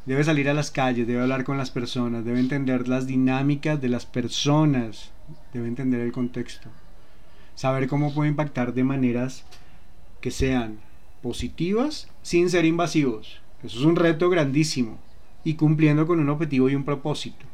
debe 0.08 0.24
salir 0.24 0.48
a 0.48 0.54
las 0.54 0.70
calles, 0.70 1.06
debe 1.06 1.20
hablar 1.20 1.44
con 1.44 1.58
las 1.58 1.70
personas, 1.70 2.24
debe 2.24 2.40
entender 2.40 2.88
las 2.88 3.06
dinámicas 3.06 3.78
de 3.78 3.90
las 3.90 4.06
personas, 4.06 5.10
debe 5.52 5.68
entender 5.68 6.00
el 6.00 6.12
contexto, 6.12 6.70
saber 7.54 7.88
cómo 7.88 8.14
puede 8.14 8.30
impactar 8.30 8.72
de 8.72 8.84
maneras 8.84 9.44
que 10.22 10.30
sean 10.30 10.78
positivas 11.20 12.08
sin 12.22 12.48
ser 12.48 12.64
invasivos. 12.64 13.42
Eso 13.62 13.80
es 13.80 13.84
un 13.84 13.96
reto 13.96 14.30
grandísimo 14.30 14.96
y 15.44 15.56
cumpliendo 15.56 16.06
con 16.06 16.20
un 16.20 16.30
objetivo 16.30 16.70
y 16.70 16.74
un 16.74 16.84
propósito. 16.84 17.44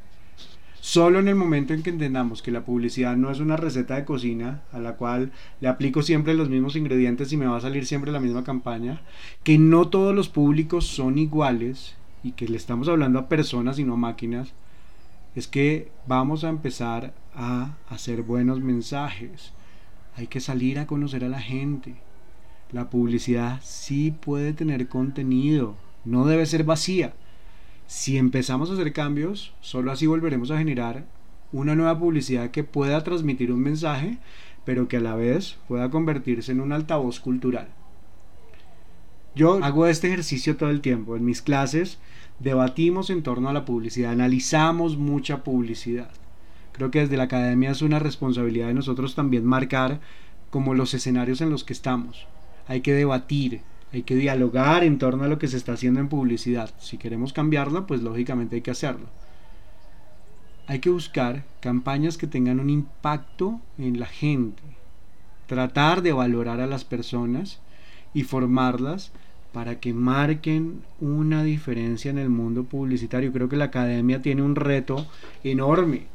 Solo 0.86 1.18
en 1.18 1.28
el 1.28 1.34
momento 1.34 1.72
en 1.72 1.82
que 1.82 1.88
entendamos 1.88 2.42
que 2.42 2.50
la 2.50 2.66
publicidad 2.66 3.16
no 3.16 3.30
es 3.30 3.40
una 3.40 3.56
receta 3.56 3.94
de 3.96 4.04
cocina 4.04 4.60
a 4.70 4.78
la 4.78 4.96
cual 4.96 5.32
le 5.62 5.68
aplico 5.68 6.02
siempre 6.02 6.34
los 6.34 6.50
mismos 6.50 6.76
ingredientes 6.76 7.32
y 7.32 7.38
me 7.38 7.46
va 7.46 7.56
a 7.56 7.62
salir 7.62 7.86
siempre 7.86 8.12
la 8.12 8.20
misma 8.20 8.44
campaña, 8.44 9.00
que 9.44 9.56
no 9.56 9.88
todos 9.88 10.14
los 10.14 10.28
públicos 10.28 10.86
son 10.86 11.16
iguales 11.16 11.94
y 12.22 12.32
que 12.32 12.48
le 12.48 12.58
estamos 12.58 12.86
hablando 12.88 13.18
a 13.18 13.30
personas 13.30 13.78
y 13.78 13.84
no 13.84 13.94
a 13.94 13.96
máquinas, 13.96 14.52
es 15.34 15.48
que 15.48 15.90
vamos 16.06 16.44
a 16.44 16.50
empezar 16.50 17.14
a 17.34 17.76
hacer 17.88 18.20
buenos 18.20 18.60
mensajes. 18.60 19.54
Hay 20.16 20.26
que 20.26 20.40
salir 20.40 20.78
a 20.78 20.86
conocer 20.86 21.24
a 21.24 21.30
la 21.30 21.40
gente. 21.40 21.94
La 22.72 22.90
publicidad 22.90 23.58
sí 23.62 24.10
puede 24.10 24.52
tener 24.52 24.86
contenido, 24.88 25.76
no 26.04 26.26
debe 26.26 26.44
ser 26.44 26.62
vacía. 26.62 27.14
Si 27.96 28.18
empezamos 28.18 28.68
a 28.68 28.72
hacer 28.72 28.92
cambios, 28.92 29.54
solo 29.60 29.92
así 29.92 30.08
volveremos 30.08 30.50
a 30.50 30.58
generar 30.58 31.04
una 31.52 31.76
nueva 31.76 31.96
publicidad 31.96 32.50
que 32.50 32.64
pueda 32.64 33.04
transmitir 33.04 33.52
un 33.52 33.60
mensaje, 33.60 34.18
pero 34.64 34.88
que 34.88 34.96
a 34.96 35.00
la 35.00 35.14
vez 35.14 35.58
pueda 35.68 35.90
convertirse 35.90 36.50
en 36.50 36.60
un 36.60 36.72
altavoz 36.72 37.20
cultural. 37.20 37.68
Yo 39.36 39.62
hago 39.62 39.86
este 39.86 40.08
ejercicio 40.08 40.56
todo 40.56 40.70
el 40.70 40.80
tiempo. 40.80 41.14
En 41.14 41.24
mis 41.24 41.40
clases 41.40 41.98
debatimos 42.40 43.10
en 43.10 43.22
torno 43.22 43.48
a 43.48 43.52
la 43.52 43.64
publicidad, 43.64 44.10
analizamos 44.10 44.98
mucha 44.98 45.44
publicidad. 45.44 46.10
Creo 46.72 46.90
que 46.90 46.98
desde 46.98 47.16
la 47.16 47.22
academia 47.22 47.70
es 47.70 47.80
una 47.80 48.00
responsabilidad 48.00 48.66
de 48.66 48.74
nosotros 48.74 49.14
también 49.14 49.44
marcar 49.44 50.00
como 50.50 50.74
los 50.74 50.94
escenarios 50.94 51.40
en 51.40 51.50
los 51.50 51.62
que 51.62 51.72
estamos. 51.72 52.26
Hay 52.66 52.80
que 52.80 52.92
debatir, 52.92 53.60
hay 53.94 54.02
que 54.02 54.16
dialogar 54.16 54.82
en 54.82 54.98
torno 54.98 55.22
a 55.22 55.28
lo 55.28 55.38
que 55.38 55.46
se 55.46 55.56
está 55.56 55.74
haciendo 55.74 56.00
en 56.00 56.08
publicidad. 56.08 56.74
Si 56.80 56.98
queremos 56.98 57.32
cambiarla, 57.32 57.86
pues 57.86 58.02
lógicamente 58.02 58.56
hay 58.56 58.62
que 58.62 58.72
hacerlo. 58.72 59.06
Hay 60.66 60.80
que 60.80 60.90
buscar 60.90 61.44
campañas 61.60 62.18
que 62.18 62.26
tengan 62.26 62.58
un 62.58 62.70
impacto 62.70 63.60
en 63.78 64.00
la 64.00 64.06
gente. 64.06 64.64
Tratar 65.46 66.02
de 66.02 66.12
valorar 66.12 66.60
a 66.60 66.66
las 66.66 66.84
personas 66.84 67.60
y 68.14 68.24
formarlas 68.24 69.12
para 69.52 69.78
que 69.78 69.94
marquen 69.94 70.82
una 71.00 71.44
diferencia 71.44 72.10
en 72.10 72.18
el 72.18 72.30
mundo 72.30 72.64
publicitario. 72.64 73.32
Creo 73.32 73.48
que 73.48 73.56
la 73.56 73.66
academia 73.66 74.20
tiene 74.22 74.42
un 74.42 74.56
reto 74.56 75.06
enorme. 75.44 76.06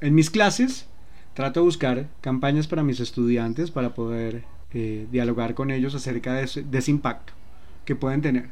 En 0.00 0.16
mis 0.16 0.30
clases 0.30 0.88
trato 1.34 1.60
de 1.60 1.66
buscar 1.66 2.08
campañas 2.20 2.66
para 2.66 2.82
mis 2.82 2.98
estudiantes 2.98 3.70
para 3.70 3.94
poder 3.94 4.42
eh, 4.74 5.06
dialogar 5.10 5.54
con 5.54 5.70
ellos 5.70 5.94
acerca 5.94 6.34
de 6.34 6.44
ese, 6.44 6.90
impacto 6.90 7.32
que 7.84 7.96
pueden 7.96 8.22
tener. 8.22 8.50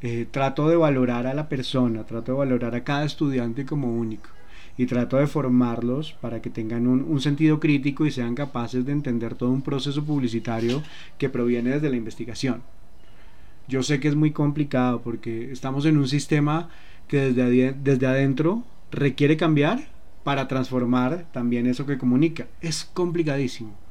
eh, 0.00 0.26
trato 0.30 0.68
de 0.68 0.76
valorar 0.76 1.26
a 1.26 1.34
la 1.34 1.48
persona, 1.48 2.04
trato 2.04 2.32
de 2.32 2.38
valorar 2.38 2.74
a 2.74 2.84
cada 2.84 3.04
estudiante 3.04 3.64
como 3.64 3.94
único 3.94 4.30
y 4.76 4.86
trato 4.86 5.16
de 5.16 5.26
formarlos 5.26 6.12
para 6.14 6.40
que 6.40 6.50
tengan 6.50 6.86
un, 6.86 7.20
sentido 7.20 7.60
crítico 7.60 8.06
y 8.06 8.10
sean 8.10 8.34
capaces 8.34 8.84
de 8.84 8.92
entender 8.92 9.34
todo 9.34 9.50
un 9.50 9.62
proceso 9.62 10.04
publicitario 10.04 10.82
que 11.18 11.28
proviene 11.28 11.70
desde 11.70 11.90
la 11.90 11.96
investigación. 11.96 12.62
Yo 13.68 13.82
sé 13.82 14.00
que 14.00 14.08
es 14.08 14.16
muy 14.16 14.32
complicado 14.32 15.02
porque 15.02 15.52
estamos 15.52 15.84
en 15.86 15.98
un 15.98 16.08
sistema 16.08 16.68
que 17.06 17.32
desde, 17.32 17.72
desde 17.72 18.06
adentro 18.06 18.64
requiere 18.90 19.36
cambiar 19.36 19.88
para 20.24 20.48
transformar 20.48 21.26
también 21.32 21.66
eso 21.66 21.86
que 21.86 21.98
comunica. 21.98 22.46
Es 22.60 22.84
complicadísimo. 22.84 23.81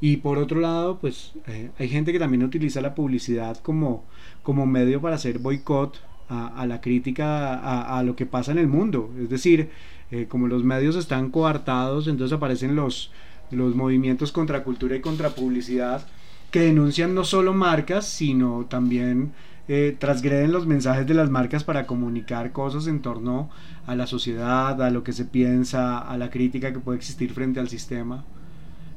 Y 0.00 0.18
por 0.18 0.38
otro 0.38 0.60
lado, 0.60 0.98
pues 0.98 1.32
eh, 1.46 1.70
hay 1.78 1.88
gente 1.88 2.12
que 2.12 2.18
también 2.18 2.44
utiliza 2.44 2.80
la 2.80 2.94
publicidad 2.94 3.56
como, 3.58 4.04
como 4.42 4.66
medio 4.66 5.00
para 5.00 5.16
hacer 5.16 5.38
boicot 5.38 6.00
a, 6.28 6.66
la 6.66 6.80
crítica 6.80 7.96
a, 7.96 8.02
lo 8.02 8.16
que 8.16 8.26
pasa 8.26 8.52
en 8.52 8.58
el 8.58 8.66
mundo. 8.66 9.10
Es 9.20 9.30
decir, 9.30 9.70
eh, 10.10 10.26
como 10.28 10.48
los 10.48 10.64
medios 10.64 10.96
están 10.96 11.30
coartados, 11.30 12.08
entonces 12.08 12.36
aparecen 12.36 12.74
los, 12.74 13.12
los 13.50 13.74
movimientos 13.74 14.32
contra 14.32 14.64
cultura 14.64 14.96
y 14.96 15.00
contra 15.00 15.30
publicidad 15.30 16.06
que 16.50 16.60
denuncian 16.60 17.14
no 17.14 17.24
solo 17.24 17.52
marcas, 17.52 18.06
sino 18.06 18.66
también 18.68 19.32
eh, 19.68 19.96
transgreden 19.98 20.52
los 20.52 20.66
mensajes 20.66 21.06
de 21.06 21.14
las 21.14 21.28
marcas 21.28 21.64
para 21.64 21.86
comunicar 21.86 22.52
cosas 22.52 22.86
en 22.86 23.02
torno 23.02 23.50
a 23.86 23.94
la 23.96 24.06
sociedad, 24.06 24.80
a 24.80 24.90
lo 24.90 25.02
que 25.02 25.12
se 25.12 25.24
piensa, 25.24 25.98
a 25.98 26.16
la 26.16 26.30
crítica 26.30 26.72
que 26.72 26.78
puede 26.78 26.98
existir 26.98 27.32
frente 27.32 27.60
al 27.60 27.68
sistema. 27.68 28.24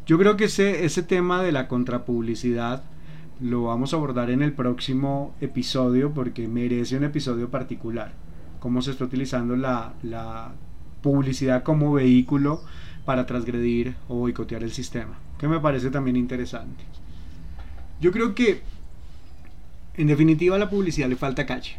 Yo 0.09 0.17
creo 0.17 0.37
que 0.37 0.45
ese, 0.45 0.85
ese 0.85 1.03
tema 1.03 1.43
de 1.43 1.51
la 1.51 1.67
contrapublicidad 1.67 2.81
lo 3.39 3.65
vamos 3.65 3.93
a 3.93 3.97
abordar 3.97 4.31
en 4.31 4.41
el 4.41 4.53
próximo 4.53 5.35
episodio 5.39 6.15
porque 6.15 6.47
merece 6.47 6.97
un 6.97 7.03
episodio 7.03 7.51
particular. 7.51 8.13
Cómo 8.59 8.81
se 8.81 8.89
está 8.89 9.05
utilizando 9.05 9.55
la, 9.55 9.93
la 10.01 10.53
publicidad 11.03 11.61
como 11.61 11.93
vehículo 11.93 12.63
para 13.05 13.27
transgredir 13.27 13.97
o 14.07 14.15
boicotear 14.15 14.63
el 14.63 14.71
sistema, 14.71 15.19
que 15.37 15.47
me 15.47 15.59
parece 15.59 15.91
también 15.91 16.15
interesante. 16.15 16.83
Yo 18.01 18.11
creo 18.11 18.33
que, 18.33 18.63
en 19.93 20.07
definitiva, 20.07 20.55
a 20.55 20.59
la 20.59 20.71
publicidad 20.71 21.07
le 21.07 21.17
falta 21.17 21.45
calle. 21.45 21.77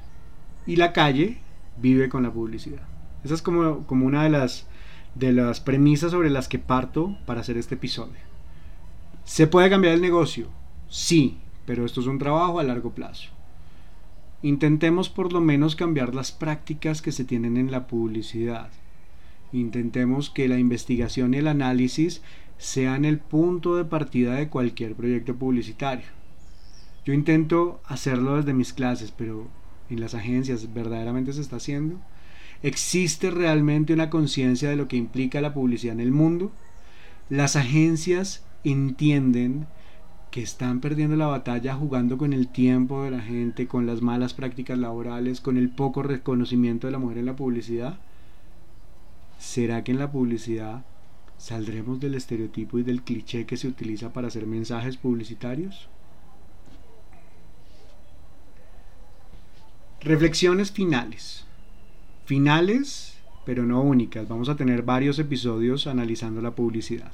Y 0.69 0.77
la 0.77 0.93
calle 0.93 1.39
vive 1.83 2.09
con 2.09 2.23
la 2.23 2.31
publicidad. 2.31 2.83
Esa 3.25 3.35
es 3.35 3.43
como, 3.43 3.89
como 3.89 4.07
una 4.07 4.23
de 4.23 4.31
las, 4.31 4.69
de 5.15 5.33
las 5.33 5.61
premisas 5.61 6.13
sobre 6.13 6.31
las 6.31 6.49
que 6.49 6.59
parto 6.59 7.17
para 7.27 7.41
hacer 7.41 7.57
este 7.57 7.75
episodio. 7.75 8.21
¿Se 9.25 9.47
puede 9.47 9.71
cambiar 9.71 9.95
el 9.95 10.01
negocio? 10.01 10.49
Sí, 10.89 11.39
pero 11.67 11.85
esto 11.85 12.01
es 12.01 12.07
un 12.07 12.19
trabajo 12.19 12.59
a 12.59 12.65
largo 12.65 12.91
plazo. 12.91 13.29
Intentemos 14.43 15.09
por 15.09 15.33
lo 15.33 15.41
menos 15.41 15.77
cambiar 15.77 16.15
las 16.15 16.33
prácticas 16.33 17.03
que 17.03 17.13
se 17.13 17.25
tienen 17.25 17.57
en 17.57 17.71
la 17.71 17.87
publicidad. 17.87 18.71
Intentemos 19.53 20.31
que 20.31 20.49
la 20.49 20.59
investigación 20.59 21.35
y 21.35 21.39
el 21.39 21.49
análisis 21.49 22.23
sean 22.57 23.05
el 23.05 23.19
punto 23.19 23.77
de 23.77 23.85
partida 23.85 24.35
de 24.35 24.49
cualquier 24.49 24.95
proyecto 24.95 25.35
publicitario. 25.35 26.07
Yo 27.05 27.13
intento 27.13 27.81
hacerlo 27.87 28.37
desde 28.37 28.55
mis 28.55 28.73
clases, 28.73 29.13
pero 29.13 29.49
en 29.89 30.01
las 30.01 30.15
agencias 30.15 30.73
verdaderamente 30.73 31.33
se 31.33 31.41
está 31.41 31.57
haciendo. 31.57 31.99
¿Existe 32.63 33.31
realmente 33.31 33.95
una 33.95 34.11
conciencia 34.11 34.69
de 34.69 34.77
lo 34.77 34.87
que 34.87 34.97
implica 34.97 35.41
la 35.41 35.55
publicidad 35.55 35.95
en 35.95 36.01
el 36.01 36.13
mundo? 36.13 36.53
Las 37.31 37.57
agencias 37.57 38.45
entienden 38.65 39.67
que 40.31 40.43
están 40.43 40.81
perdiendo 40.81 41.17
la 41.17 41.27
batalla 41.27 41.75
jugando 41.75 42.19
con 42.19 42.33
el 42.33 42.49
tiempo 42.49 43.03
de 43.03 43.11
la 43.11 43.21
gente, 43.21 43.67
con 43.67 43.87
las 43.87 44.03
malas 44.03 44.35
prácticas 44.35 44.79
laborales, 44.79 45.41
con 45.41 45.57
el 45.57 45.71
poco 45.71 46.03
reconocimiento 46.03 46.87
de 46.87 46.93
la 46.93 46.99
mujer 46.99 47.19
en 47.19 47.27
la 47.27 47.37
publicidad. 47.37 47.99
¿Será 49.39 49.83
que 49.83 49.93
en 49.93 49.99
la 49.99 50.13
publicidad 50.13 50.85
saldremos 51.39 51.99
del 51.99 52.15
estereotipo 52.15 52.79
y 52.79 52.83
del 52.83 53.03
cliché 53.03 53.47
que 53.47 53.57
se 53.57 53.69
utiliza 53.69 54.13
para 54.13 54.29
hacer 54.29 54.47
mensajes 54.47 54.99
publicitarios? 54.99 55.89
Reflexiones 60.03 60.71
finales. 60.71 61.47
Finales, 62.31 63.15
pero 63.45 63.65
no 63.65 63.83
únicas. 63.83 64.29
Vamos 64.29 64.49
a 64.49 64.55
tener 64.55 64.83
varios 64.83 65.19
episodios 65.19 65.89
analizando 65.89 66.41
la 66.41 66.53
publicidad. 66.53 67.11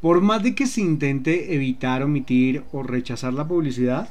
Por 0.00 0.22
más 0.22 0.42
de 0.42 0.54
que 0.54 0.66
se 0.66 0.80
intente 0.80 1.54
evitar, 1.54 2.02
omitir 2.02 2.64
o 2.72 2.82
rechazar 2.82 3.34
la 3.34 3.46
publicidad, 3.46 4.08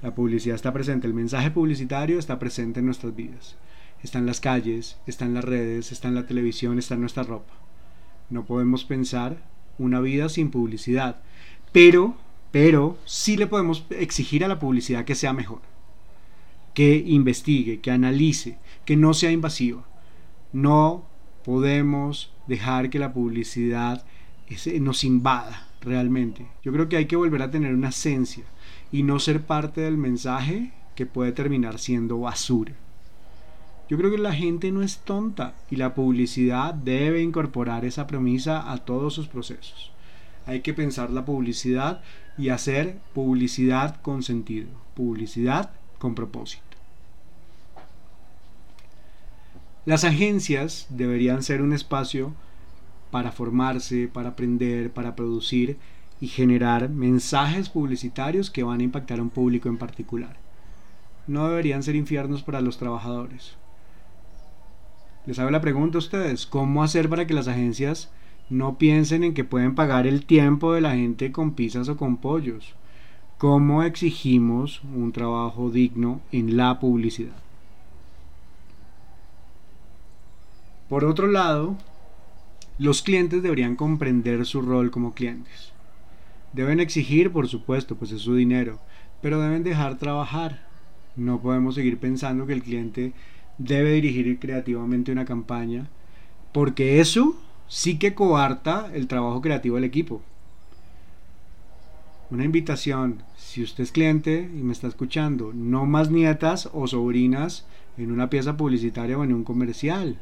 la 0.00 0.14
publicidad 0.14 0.54
está 0.54 0.72
presente, 0.72 1.08
el 1.08 1.14
mensaje 1.14 1.50
publicitario 1.50 2.20
está 2.20 2.38
presente 2.38 2.78
en 2.78 2.86
nuestras 2.86 3.16
vidas. 3.16 3.56
Está 4.00 4.20
en 4.20 4.26
las 4.26 4.38
calles, 4.38 4.96
está 5.08 5.24
en 5.24 5.34
las 5.34 5.44
redes, 5.44 5.90
está 5.90 6.06
en 6.06 6.14
la 6.14 6.28
televisión, 6.28 6.78
está 6.78 6.94
en 6.94 7.00
nuestra 7.00 7.24
ropa. 7.24 7.54
No 8.28 8.44
podemos 8.44 8.84
pensar 8.84 9.38
una 9.76 9.98
vida 9.98 10.28
sin 10.28 10.52
publicidad. 10.52 11.16
Pero, 11.72 12.14
pero, 12.52 12.96
sí 13.06 13.36
le 13.36 13.48
podemos 13.48 13.84
exigir 13.90 14.44
a 14.44 14.48
la 14.48 14.60
publicidad 14.60 15.04
que 15.04 15.16
sea 15.16 15.32
mejor. 15.32 15.62
Que 16.74 17.02
investigue, 17.04 17.80
que 17.80 17.90
analice, 17.90 18.56
que 18.84 18.96
no 18.96 19.14
sea 19.14 19.30
invasiva. 19.30 19.84
No 20.52 21.04
podemos 21.44 22.32
dejar 22.46 22.90
que 22.90 22.98
la 22.98 23.12
publicidad 23.12 24.04
nos 24.80 25.04
invada 25.04 25.68
realmente. 25.80 26.46
Yo 26.62 26.72
creo 26.72 26.88
que 26.88 26.96
hay 26.96 27.06
que 27.06 27.16
volver 27.16 27.42
a 27.42 27.50
tener 27.50 27.74
una 27.74 27.90
esencia 27.90 28.44
y 28.92 29.02
no 29.02 29.18
ser 29.18 29.42
parte 29.42 29.80
del 29.80 29.96
mensaje 29.96 30.72
que 30.94 31.06
puede 31.06 31.32
terminar 31.32 31.78
siendo 31.78 32.20
basura. 32.20 32.74
Yo 33.88 33.96
creo 33.96 34.10
que 34.10 34.18
la 34.18 34.32
gente 34.32 34.70
no 34.70 34.82
es 34.82 34.98
tonta 34.98 35.54
y 35.68 35.76
la 35.76 35.94
publicidad 35.94 36.74
debe 36.74 37.22
incorporar 37.22 37.84
esa 37.84 38.06
premisa 38.06 38.70
a 38.70 38.78
todos 38.78 39.14
sus 39.14 39.26
procesos. 39.26 39.90
Hay 40.46 40.60
que 40.60 40.74
pensar 40.74 41.10
la 41.10 41.24
publicidad 41.24 42.02
y 42.38 42.50
hacer 42.50 42.98
publicidad 43.14 44.00
con 44.00 44.22
sentido, 44.22 44.68
publicidad 44.94 45.72
con 45.98 46.14
propósito. 46.14 46.69
Las 49.90 50.04
agencias 50.04 50.86
deberían 50.88 51.42
ser 51.42 51.60
un 51.62 51.72
espacio 51.72 52.32
para 53.10 53.32
formarse, 53.32 54.06
para 54.06 54.28
aprender, 54.28 54.92
para 54.92 55.16
producir 55.16 55.78
y 56.20 56.28
generar 56.28 56.88
mensajes 56.90 57.68
publicitarios 57.68 58.52
que 58.52 58.62
van 58.62 58.78
a 58.78 58.84
impactar 58.84 59.18
a 59.18 59.22
un 59.22 59.30
público 59.30 59.68
en 59.68 59.78
particular. 59.78 60.36
No 61.26 61.48
deberían 61.48 61.82
ser 61.82 61.96
infiernos 61.96 62.44
para 62.44 62.60
los 62.60 62.78
trabajadores. 62.78 63.56
Les 65.26 65.40
hago 65.40 65.50
la 65.50 65.60
pregunta 65.60 65.98
a 65.98 66.04
ustedes, 66.06 66.46
¿cómo 66.46 66.84
hacer 66.84 67.08
para 67.08 67.26
que 67.26 67.34
las 67.34 67.48
agencias 67.48 68.12
no 68.48 68.78
piensen 68.78 69.24
en 69.24 69.34
que 69.34 69.42
pueden 69.42 69.74
pagar 69.74 70.06
el 70.06 70.24
tiempo 70.24 70.72
de 70.72 70.82
la 70.82 70.94
gente 70.94 71.32
con 71.32 71.54
pizzas 71.54 71.88
o 71.88 71.96
con 71.96 72.18
pollos? 72.18 72.76
¿Cómo 73.38 73.82
exigimos 73.82 74.82
un 74.94 75.10
trabajo 75.10 75.68
digno 75.68 76.20
en 76.30 76.56
la 76.56 76.78
publicidad? 76.78 77.49
Por 80.90 81.04
otro 81.04 81.28
lado, 81.28 81.76
los 82.76 83.02
clientes 83.02 83.44
deberían 83.44 83.76
comprender 83.76 84.44
su 84.44 84.60
rol 84.60 84.90
como 84.90 85.14
clientes. 85.14 85.72
Deben 86.52 86.80
exigir, 86.80 87.30
por 87.30 87.46
supuesto, 87.46 87.94
pues 87.94 88.10
es 88.10 88.22
su 88.22 88.34
dinero, 88.34 88.80
pero 89.22 89.40
deben 89.40 89.62
dejar 89.62 89.98
trabajar. 89.98 90.66
No 91.14 91.40
podemos 91.40 91.76
seguir 91.76 91.98
pensando 91.98 92.44
que 92.44 92.54
el 92.54 92.64
cliente 92.64 93.12
debe 93.56 93.92
dirigir 93.92 94.40
creativamente 94.40 95.12
una 95.12 95.24
campaña, 95.24 95.88
porque 96.50 96.98
eso 96.98 97.40
sí 97.68 97.96
que 97.96 98.14
coarta 98.14 98.90
el 98.92 99.06
trabajo 99.06 99.40
creativo 99.40 99.76
del 99.76 99.84
equipo. 99.84 100.22
Una 102.30 102.44
invitación, 102.44 103.22
si 103.36 103.62
usted 103.62 103.84
es 103.84 103.92
cliente 103.92 104.50
y 104.52 104.64
me 104.64 104.72
está 104.72 104.88
escuchando, 104.88 105.52
no 105.54 105.86
más 105.86 106.10
nietas 106.10 106.68
o 106.72 106.88
sobrinas 106.88 107.64
en 107.96 108.10
una 108.10 108.28
pieza 108.28 108.56
publicitaria 108.56 109.16
o 109.16 109.22
en 109.22 109.32
un 109.32 109.44
comercial. 109.44 110.18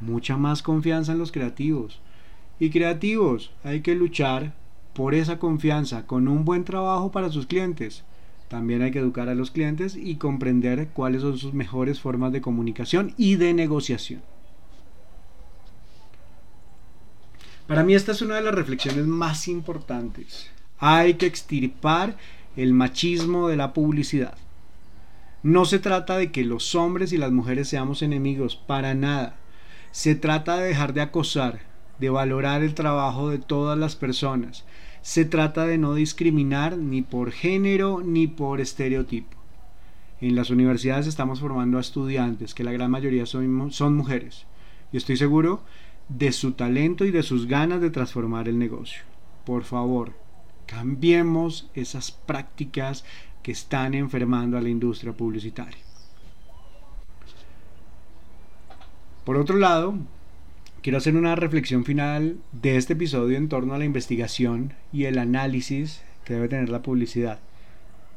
Mucha 0.00 0.36
más 0.36 0.62
confianza 0.62 1.12
en 1.12 1.18
los 1.18 1.32
creativos. 1.32 2.00
Y 2.58 2.70
creativos, 2.70 3.52
hay 3.64 3.80
que 3.80 3.94
luchar 3.94 4.54
por 4.94 5.14
esa 5.14 5.38
confianza 5.38 6.06
con 6.06 6.28
un 6.28 6.44
buen 6.44 6.64
trabajo 6.64 7.10
para 7.10 7.30
sus 7.30 7.46
clientes 7.46 8.04
también 8.52 8.82
hay 8.82 8.90
que 8.90 8.98
educar 8.98 9.30
a 9.30 9.34
los 9.34 9.50
clientes 9.50 9.96
y 9.96 10.16
comprender 10.16 10.88
cuáles 10.88 11.22
son 11.22 11.38
sus 11.38 11.54
mejores 11.54 12.00
formas 12.00 12.32
de 12.32 12.42
comunicación 12.42 13.14
y 13.16 13.36
de 13.36 13.54
negociación. 13.54 14.20
Para 17.66 17.82
mí 17.82 17.94
esta 17.94 18.12
es 18.12 18.20
una 18.20 18.34
de 18.34 18.42
las 18.42 18.54
reflexiones 18.54 19.06
más 19.06 19.48
importantes. 19.48 20.50
Hay 20.76 21.14
que 21.14 21.24
extirpar 21.24 22.18
el 22.54 22.74
machismo 22.74 23.48
de 23.48 23.56
la 23.56 23.72
publicidad. 23.72 24.36
No 25.42 25.64
se 25.64 25.78
trata 25.78 26.18
de 26.18 26.30
que 26.30 26.44
los 26.44 26.74
hombres 26.74 27.14
y 27.14 27.16
las 27.16 27.32
mujeres 27.32 27.70
seamos 27.70 28.02
enemigos, 28.02 28.56
para 28.56 28.92
nada. 28.92 29.36
Se 29.92 30.14
trata 30.14 30.56
de 30.56 30.68
dejar 30.68 30.94
de 30.94 31.02
acosar, 31.02 31.60
de 31.98 32.08
valorar 32.08 32.62
el 32.62 32.72
trabajo 32.72 33.28
de 33.28 33.36
todas 33.38 33.78
las 33.78 33.94
personas, 33.94 34.64
se 35.02 35.26
trata 35.26 35.66
de 35.66 35.76
no 35.76 35.92
discriminar 35.94 36.78
ni 36.78 37.02
por 37.02 37.30
género 37.30 38.00
ni 38.02 38.26
por 38.26 38.62
estereotipo. 38.62 39.36
En 40.22 40.34
las 40.34 40.48
universidades 40.48 41.06
estamos 41.06 41.40
formando 41.40 41.76
a 41.76 41.82
estudiantes, 41.82 42.54
que 42.54 42.64
la 42.64 42.72
gran 42.72 42.90
mayoría 42.90 43.26
son, 43.26 43.70
son 43.70 43.94
mujeres. 43.94 44.46
Y 44.92 44.96
estoy 44.96 45.18
seguro 45.18 45.62
de 46.08 46.32
su 46.32 46.52
talento 46.52 47.04
y 47.04 47.10
de 47.10 47.22
sus 47.22 47.46
ganas 47.46 47.82
de 47.82 47.90
transformar 47.90 48.48
el 48.48 48.58
negocio. 48.58 49.02
Por 49.44 49.64
favor, 49.64 50.14
cambiemos 50.64 51.68
esas 51.74 52.12
prácticas 52.12 53.04
que 53.42 53.52
están 53.52 53.92
enfermando 53.92 54.56
a 54.56 54.62
la 54.62 54.70
industria 54.70 55.12
publicitaria. 55.12 55.91
Por 59.24 59.36
otro 59.36 59.56
lado, 59.56 59.94
quiero 60.82 60.98
hacer 60.98 61.14
una 61.14 61.36
reflexión 61.36 61.84
final 61.84 62.38
de 62.50 62.76
este 62.76 62.94
episodio 62.94 63.36
en 63.36 63.48
torno 63.48 63.72
a 63.72 63.78
la 63.78 63.84
investigación 63.84 64.72
y 64.92 65.04
el 65.04 65.16
análisis 65.16 66.02
que 66.24 66.34
debe 66.34 66.48
tener 66.48 66.70
la 66.70 66.82
publicidad. 66.82 67.38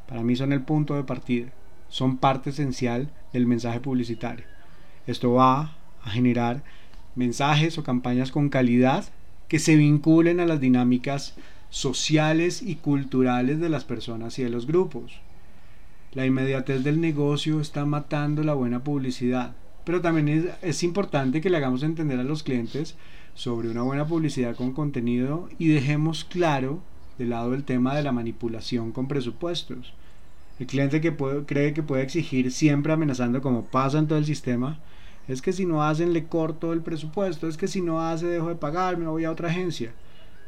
Para 0.07 0.23
mí 0.23 0.35
son 0.35 0.51
el 0.51 0.61
punto 0.61 0.95
de 0.95 1.03
partida, 1.03 1.51
son 1.89 2.17
parte 2.17 2.49
esencial 2.49 3.11
del 3.33 3.45
mensaje 3.45 3.81
publicitario. 3.81 4.45
Esto 5.05 5.33
va 5.33 5.75
a 6.01 6.09
generar 6.09 6.63
mensajes 7.13 7.77
o 7.77 7.83
campañas 7.83 8.31
con 8.31 8.49
calidad 8.49 9.05
que 9.47 9.59
se 9.59 9.75
vinculen 9.75 10.39
a 10.39 10.47
las 10.47 10.59
dinámicas 10.59 11.35
sociales 11.69 12.63
y 12.63 12.77
culturales 12.77 13.59
de 13.59 13.69
las 13.69 13.83
personas 13.83 14.39
y 14.39 14.43
de 14.43 14.49
los 14.49 14.65
grupos. 14.65 15.21
La 16.13 16.25
inmediatez 16.25 16.83
del 16.83 16.99
negocio 16.99 17.61
está 17.61 17.85
matando 17.85 18.43
la 18.43 18.55
buena 18.55 18.83
publicidad 18.83 19.53
pero 19.85 20.01
también 20.01 20.53
es, 20.61 20.83
importante 20.83 21.41
que 21.41 21.49
le 21.49 21.57
hagamos 21.57 21.83
entender 21.83 22.19
a 22.19 22.23
los 22.23 22.43
clientes 22.43 22.95
sobre 23.35 23.69
una 23.69 23.83
buena 23.83 24.07
publicidad 24.07 24.55
con 24.55 24.73
contenido 24.73 25.47
y 25.59 25.67
dejemos 25.67 26.25
claro 26.25 26.79
de 27.17 27.25
lado 27.25 27.53
el 27.53 27.63
tema 27.63 27.95
de 27.95 28.03
la 28.03 28.11
manipulación 28.11 28.91
con 28.91 29.07
presupuestos. 29.07 29.93
El 30.59 30.67
cliente 30.67 31.01
que 31.01 31.15
cree 31.45 31.73
que 31.73 31.83
puede 31.83 32.03
exigir 32.03 32.51
siempre 32.51 32.93
amenazando 32.93 33.41
como 33.41 33.65
pasa 33.65 33.99
en 33.99 34.07
todo 34.07 34.17
el 34.17 34.25
sistema, 34.25 34.79
es 35.27 35.41
que 35.41 35.53
si 35.53 35.65
no 35.65 35.83
hacen 35.83 36.13
le 36.13 36.25
corto 36.25 36.73
el 36.73 36.81
presupuesto, 36.81 37.47
es 37.47 37.57
que 37.57 37.67
si 37.67 37.81
no 37.81 38.01
hace 38.01 38.25
dejo 38.25 38.49
de 38.49 38.55
pagar, 38.55 38.97
me 38.97 39.07
voy 39.07 39.25
a 39.25 39.31
otra 39.31 39.49
agencia. 39.49 39.93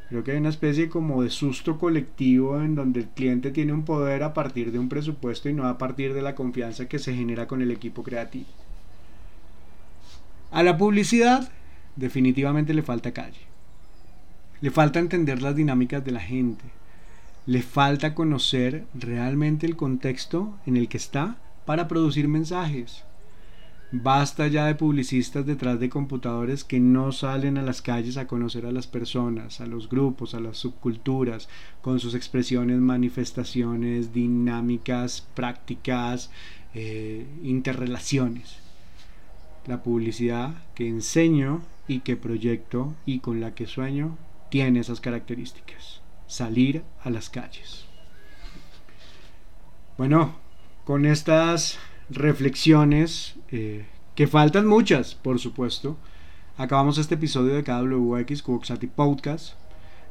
Creo 0.10 0.23
que 0.23 0.32
hay 0.32 0.38
una 0.38 0.50
especie 0.50 0.88
como 0.89 1.21
de 1.21 1.30
susto 1.30 1.78
colectivo 1.78 2.62
en 2.62 2.76
donde 2.76 3.02
el 3.02 3.08
cliente 3.08 3.52
tiene 3.52 3.73
un 3.73 3.84
poder 3.84 4.23
a 4.23 4.34
partir 4.34 4.71
de 4.71 4.80
un 4.80 4.88
presupuesto 4.88 5.50
y 5.50 5.54
no 5.54 5.67
a 5.67 5.78
partir 5.78 6.13
de 6.13 6.21
la 6.21 6.36
confianza 6.36 6.88
que 6.88 7.00
se 7.00 7.13
genera 7.13 7.47
con 7.47 7.62
el 7.62 7.71
equipo 7.71 8.04
creativo. 8.04 8.47
A 10.50 10.64
la 10.64 10.78
publicidad 10.78 11.52
definitivamente 11.98 12.74
le 12.74 12.82
falta 12.82 13.12
calle. 13.12 13.42
Le 14.62 14.72
falta 14.72 15.00
entender 15.00 15.42
las 15.42 15.56
dinámicas 15.56 16.06
de 16.06 16.12
la 16.12 16.22
gente. 16.22 16.64
Le 17.46 17.62
falta 17.62 18.16
conocer 18.16 18.86
realmente 18.94 19.66
el 19.66 19.76
contexto 19.76 20.58
en 20.66 20.78
el 20.78 20.88
que 20.88 20.98
está 20.98 21.38
para 21.66 21.90
producir 21.90 22.30
mensajes. 22.30 23.04
Basta 23.92 24.48
ya 24.48 24.66
de 24.66 24.76
publicistas 24.76 25.46
detrás 25.46 25.80
de 25.80 25.90
computadores 25.90 26.64
que 26.64 26.80
no 26.80 27.12
salen 27.12 27.58
a 27.58 27.62
las 27.62 27.82
calles 27.82 28.18
a 28.18 28.28
conocer 28.28 28.66
a 28.66 28.72
las 28.72 28.88
personas, 28.88 29.60
a 29.60 29.66
los 29.66 29.90
grupos, 29.90 30.34
a 30.34 30.40
las 30.40 30.58
subculturas, 30.58 31.50
con 31.82 32.00
sus 32.00 32.16
expresiones, 32.16 32.80
manifestaciones, 32.80 34.14
dinámicas, 34.14 35.26
prácticas, 35.36 36.32
eh, 36.74 37.26
interrelaciones 37.44 38.67
la 39.68 39.84
publicidad 39.84 40.56
que 40.74 40.88
enseño 40.88 41.62
y 41.88 42.00
que 42.00 42.16
proyecto 42.16 42.96
y 43.06 43.20
con 43.20 43.40
la 43.40 43.54
que 43.54 43.68
sueño 43.68 44.18
tiene 44.50 44.80
esas 44.80 45.02
características. 45.02 46.02
Salir 46.26 46.84
a 47.04 47.10
las 47.10 47.30
calles. 47.30 47.86
Bueno, 49.98 50.36
con 50.86 51.06
estas 51.06 51.80
reflexiones, 52.10 53.36
eh, 53.52 53.86
que 54.16 54.28
faltan 54.28 54.68
muchas, 54.68 55.16
por 55.16 55.40
supuesto, 55.40 55.98
acabamos 56.58 56.98
este 56.98 57.16
episodio 57.16 57.54
de 57.54 57.64
KWX 57.64 58.42
Cuoxati 58.42 58.88
Podcast. 58.88 59.54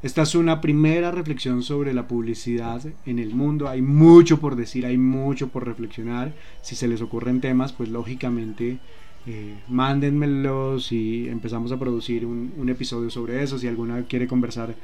Esta 0.03 0.23
es 0.23 0.35
una 0.35 0.61
primera 0.61 1.11
reflexión 1.11 1.62
sobre 1.62 1.95
la 1.95 2.07
publicidad 2.07 2.83
en 3.07 3.19
el 3.19 3.35
mundo. 3.35 3.69
Hay 3.69 3.83
mucho 3.83 4.38
por 4.38 4.55
decir, 4.55 4.85
hay 4.87 4.99
mucho 4.99 5.49
por 5.49 5.66
reflexionar. 5.66 6.35
Si 6.62 6.77
se 6.77 6.87
les 6.88 7.01
ocurren 7.01 7.40
temas, 7.40 7.73
pues 7.73 7.88
lógicamente 7.88 8.79
eh, 9.26 9.58
mándenmelos 9.68 10.92
y 10.92 11.28
empezamos 11.28 11.72
a 11.72 11.78
producir 11.78 12.24
un, 12.24 12.68
episodio 12.68 13.10
sobre 13.10 13.42
eso. 13.42 13.58
Si 13.58 13.66
alguna 13.66 14.02
quiere 14.04 14.26
conversar 14.26 14.74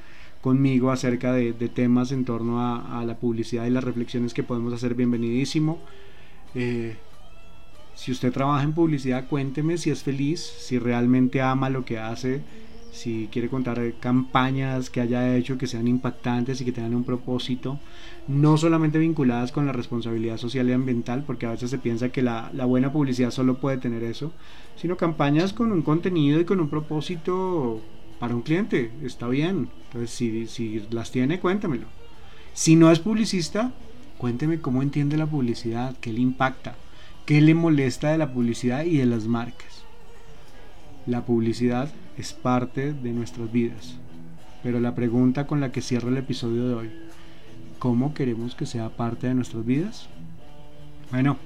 conmigo 0.40 0.90
acerca 0.90 1.32
de, 1.32 1.52
temas 1.52 2.10
en 2.10 2.24
torno 2.24 2.60
a, 2.60 3.04
la 3.04 3.16
publicidad 3.18 3.66
y 3.66 3.70
las 3.70 3.84
reflexiones 3.84 4.34
que 4.34 4.42
podemos 4.42 4.72
hacer, 4.72 4.94
bienvenidísimo. 4.94 5.80
Eh, 6.54 6.96
si 7.94 8.10
usted 8.10 8.32
trabaja 8.32 8.64
en 8.64 8.72
publicidad, 8.72 9.28
cuénteme 9.28 9.78
si 9.78 9.90
es 9.90 10.02
feliz, 10.02 10.40
si 10.40 10.78
realmente 10.78 11.40
ama 11.40 11.70
lo 11.70 11.84
que 11.84 11.98
hace 11.98 12.40
si 12.92 13.28
quiere 13.32 13.48
contar 13.48 13.80
campañas 13.98 14.90
que 14.90 15.00
haya 15.00 15.34
hecho 15.34 15.56
que 15.56 15.66
sean 15.66 15.88
impactantes 15.88 16.60
y 16.60 16.64
que 16.64 16.72
tengan 16.72 16.94
un 16.94 17.04
propósito, 17.04 17.80
no 18.28 18.58
solamente 18.58 18.98
vinculadas 18.98 19.50
con 19.50 19.66
la 19.66 19.72
responsabilidad 19.72 20.36
social 20.36 20.68
y 20.68 20.72
ambiental, 20.72 21.24
porque 21.26 21.46
a 21.46 21.52
veces 21.52 21.70
se 21.70 21.78
piensa 21.78 22.10
que 22.10 22.20
la, 22.20 22.50
buena 22.66 22.92
publicidad 22.92 23.30
solo 23.30 23.56
puede 23.56 23.78
tener 23.78 24.04
eso, 24.04 24.32
sino 24.76 24.98
campañas 24.98 25.54
con 25.54 25.72
un 25.72 25.82
contenido 25.82 26.38
y 26.38 26.44
con 26.44 26.60
un 26.60 26.68
propósito 26.68 27.80
para 28.20 28.34
un 28.34 28.42
cliente, 28.42 28.92
está 29.02 29.26
bien. 29.26 29.70
Entonces, 29.86 30.10
si, 30.10 30.46
si 30.46 30.86
las 30.90 31.10
tiene, 31.10 31.40
cuéntemelo. 31.40 31.86
Si 32.52 32.76
no 32.76 32.92
es 32.92 32.98
publicista, 32.98 33.72
cuénteme 34.18 34.60
cómo 34.60 34.82
entiende 34.82 35.16
la 35.16 35.26
publicidad, 35.26 35.96
qué 36.00 36.12
le 36.12 36.20
impacta, 36.20 36.76
qué 37.24 37.40
le 37.40 37.54
molesta 37.54 38.12
de 38.12 38.18
la 38.18 38.32
publicidad 38.32 38.84
y 38.84 38.98
de 38.98 39.06
las 39.06 39.24
marcas. 39.26 39.82
La 41.06 41.24
publicidad 41.24 41.90
es 42.18 42.32
parte 42.32 42.92
de 42.92 43.12
nuestras 43.12 43.50
vidas. 43.50 43.96
Pero 44.62 44.80
la 44.80 44.94
pregunta 44.94 45.46
con 45.46 45.60
la 45.60 45.72
que 45.72 45.82
cierro 45.82 46.08
el 46.08 46.16
episodio 46.16 46.68
de 46.68 46.74
hoy, 46.74 46.90
¿cómo 47.78 48.14
queremos 48.14 48.54
que 48.54 48.66
sea 48.66 48.90
parte 48.90 49.26
de 49.26 49.34
nuestras 49.34 49.64
vidas? 49.64 50.08
Bueno, 51.10 51.36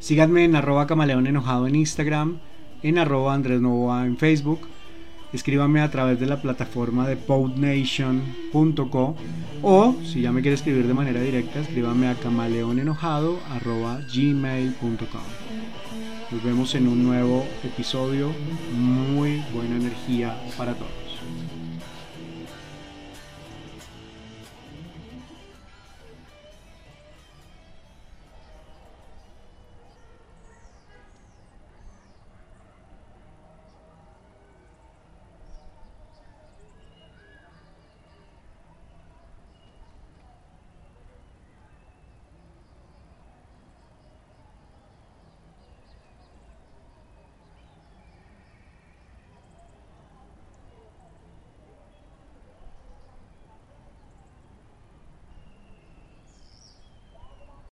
síganme 0.00 0.44
en 0.44 0.56
arroba 0.56 0.86
camaleón 0.86 1.26
enojado 1.26 1.66
en 1.66 1.76
Instagram, 1.76 2.38
en 2.82 2.98
arroba 2.98 3.34
Andrés 3.34 3.60
Novoa 3.60 4.04
en 4.04 4.16
Facebook, 4.16 4.60
escríbanme 5.32 5.80
a 5.80 5.90
través 5.90 6.20
de 6.20 6.26
la 6.26 6.42
plataforma 6.42 7.08
de 7.08 7.16
podnation.co 7.16 9.16
o 9.62 9.96
si 10.04 10.22
ya 10.22 10.32
me 10.32 10.42
quiere 10.42 10.54
escribir 10.54 10.86
de 10.86 10.94
manera 10.94 11.20
directa, 11.20 11.60
escríbanme 11.60 12.08
a 12.08 12.14
camaleonenojado 12.14 13.38
arroba 13.50 14.00
gmail.com. 14.12 15.22
Nos 16.30 16.42
vemos 16.42 16.74
en 16.74 16.88
un 16.88 17.04
nuevo 17.04 17.46
episodio. 17.62 18.32
Muy 18.76 19.44
buena 19.52 19.76
energía 19.76 20.36
para 20.58 20.74
todos. 20.74 21.05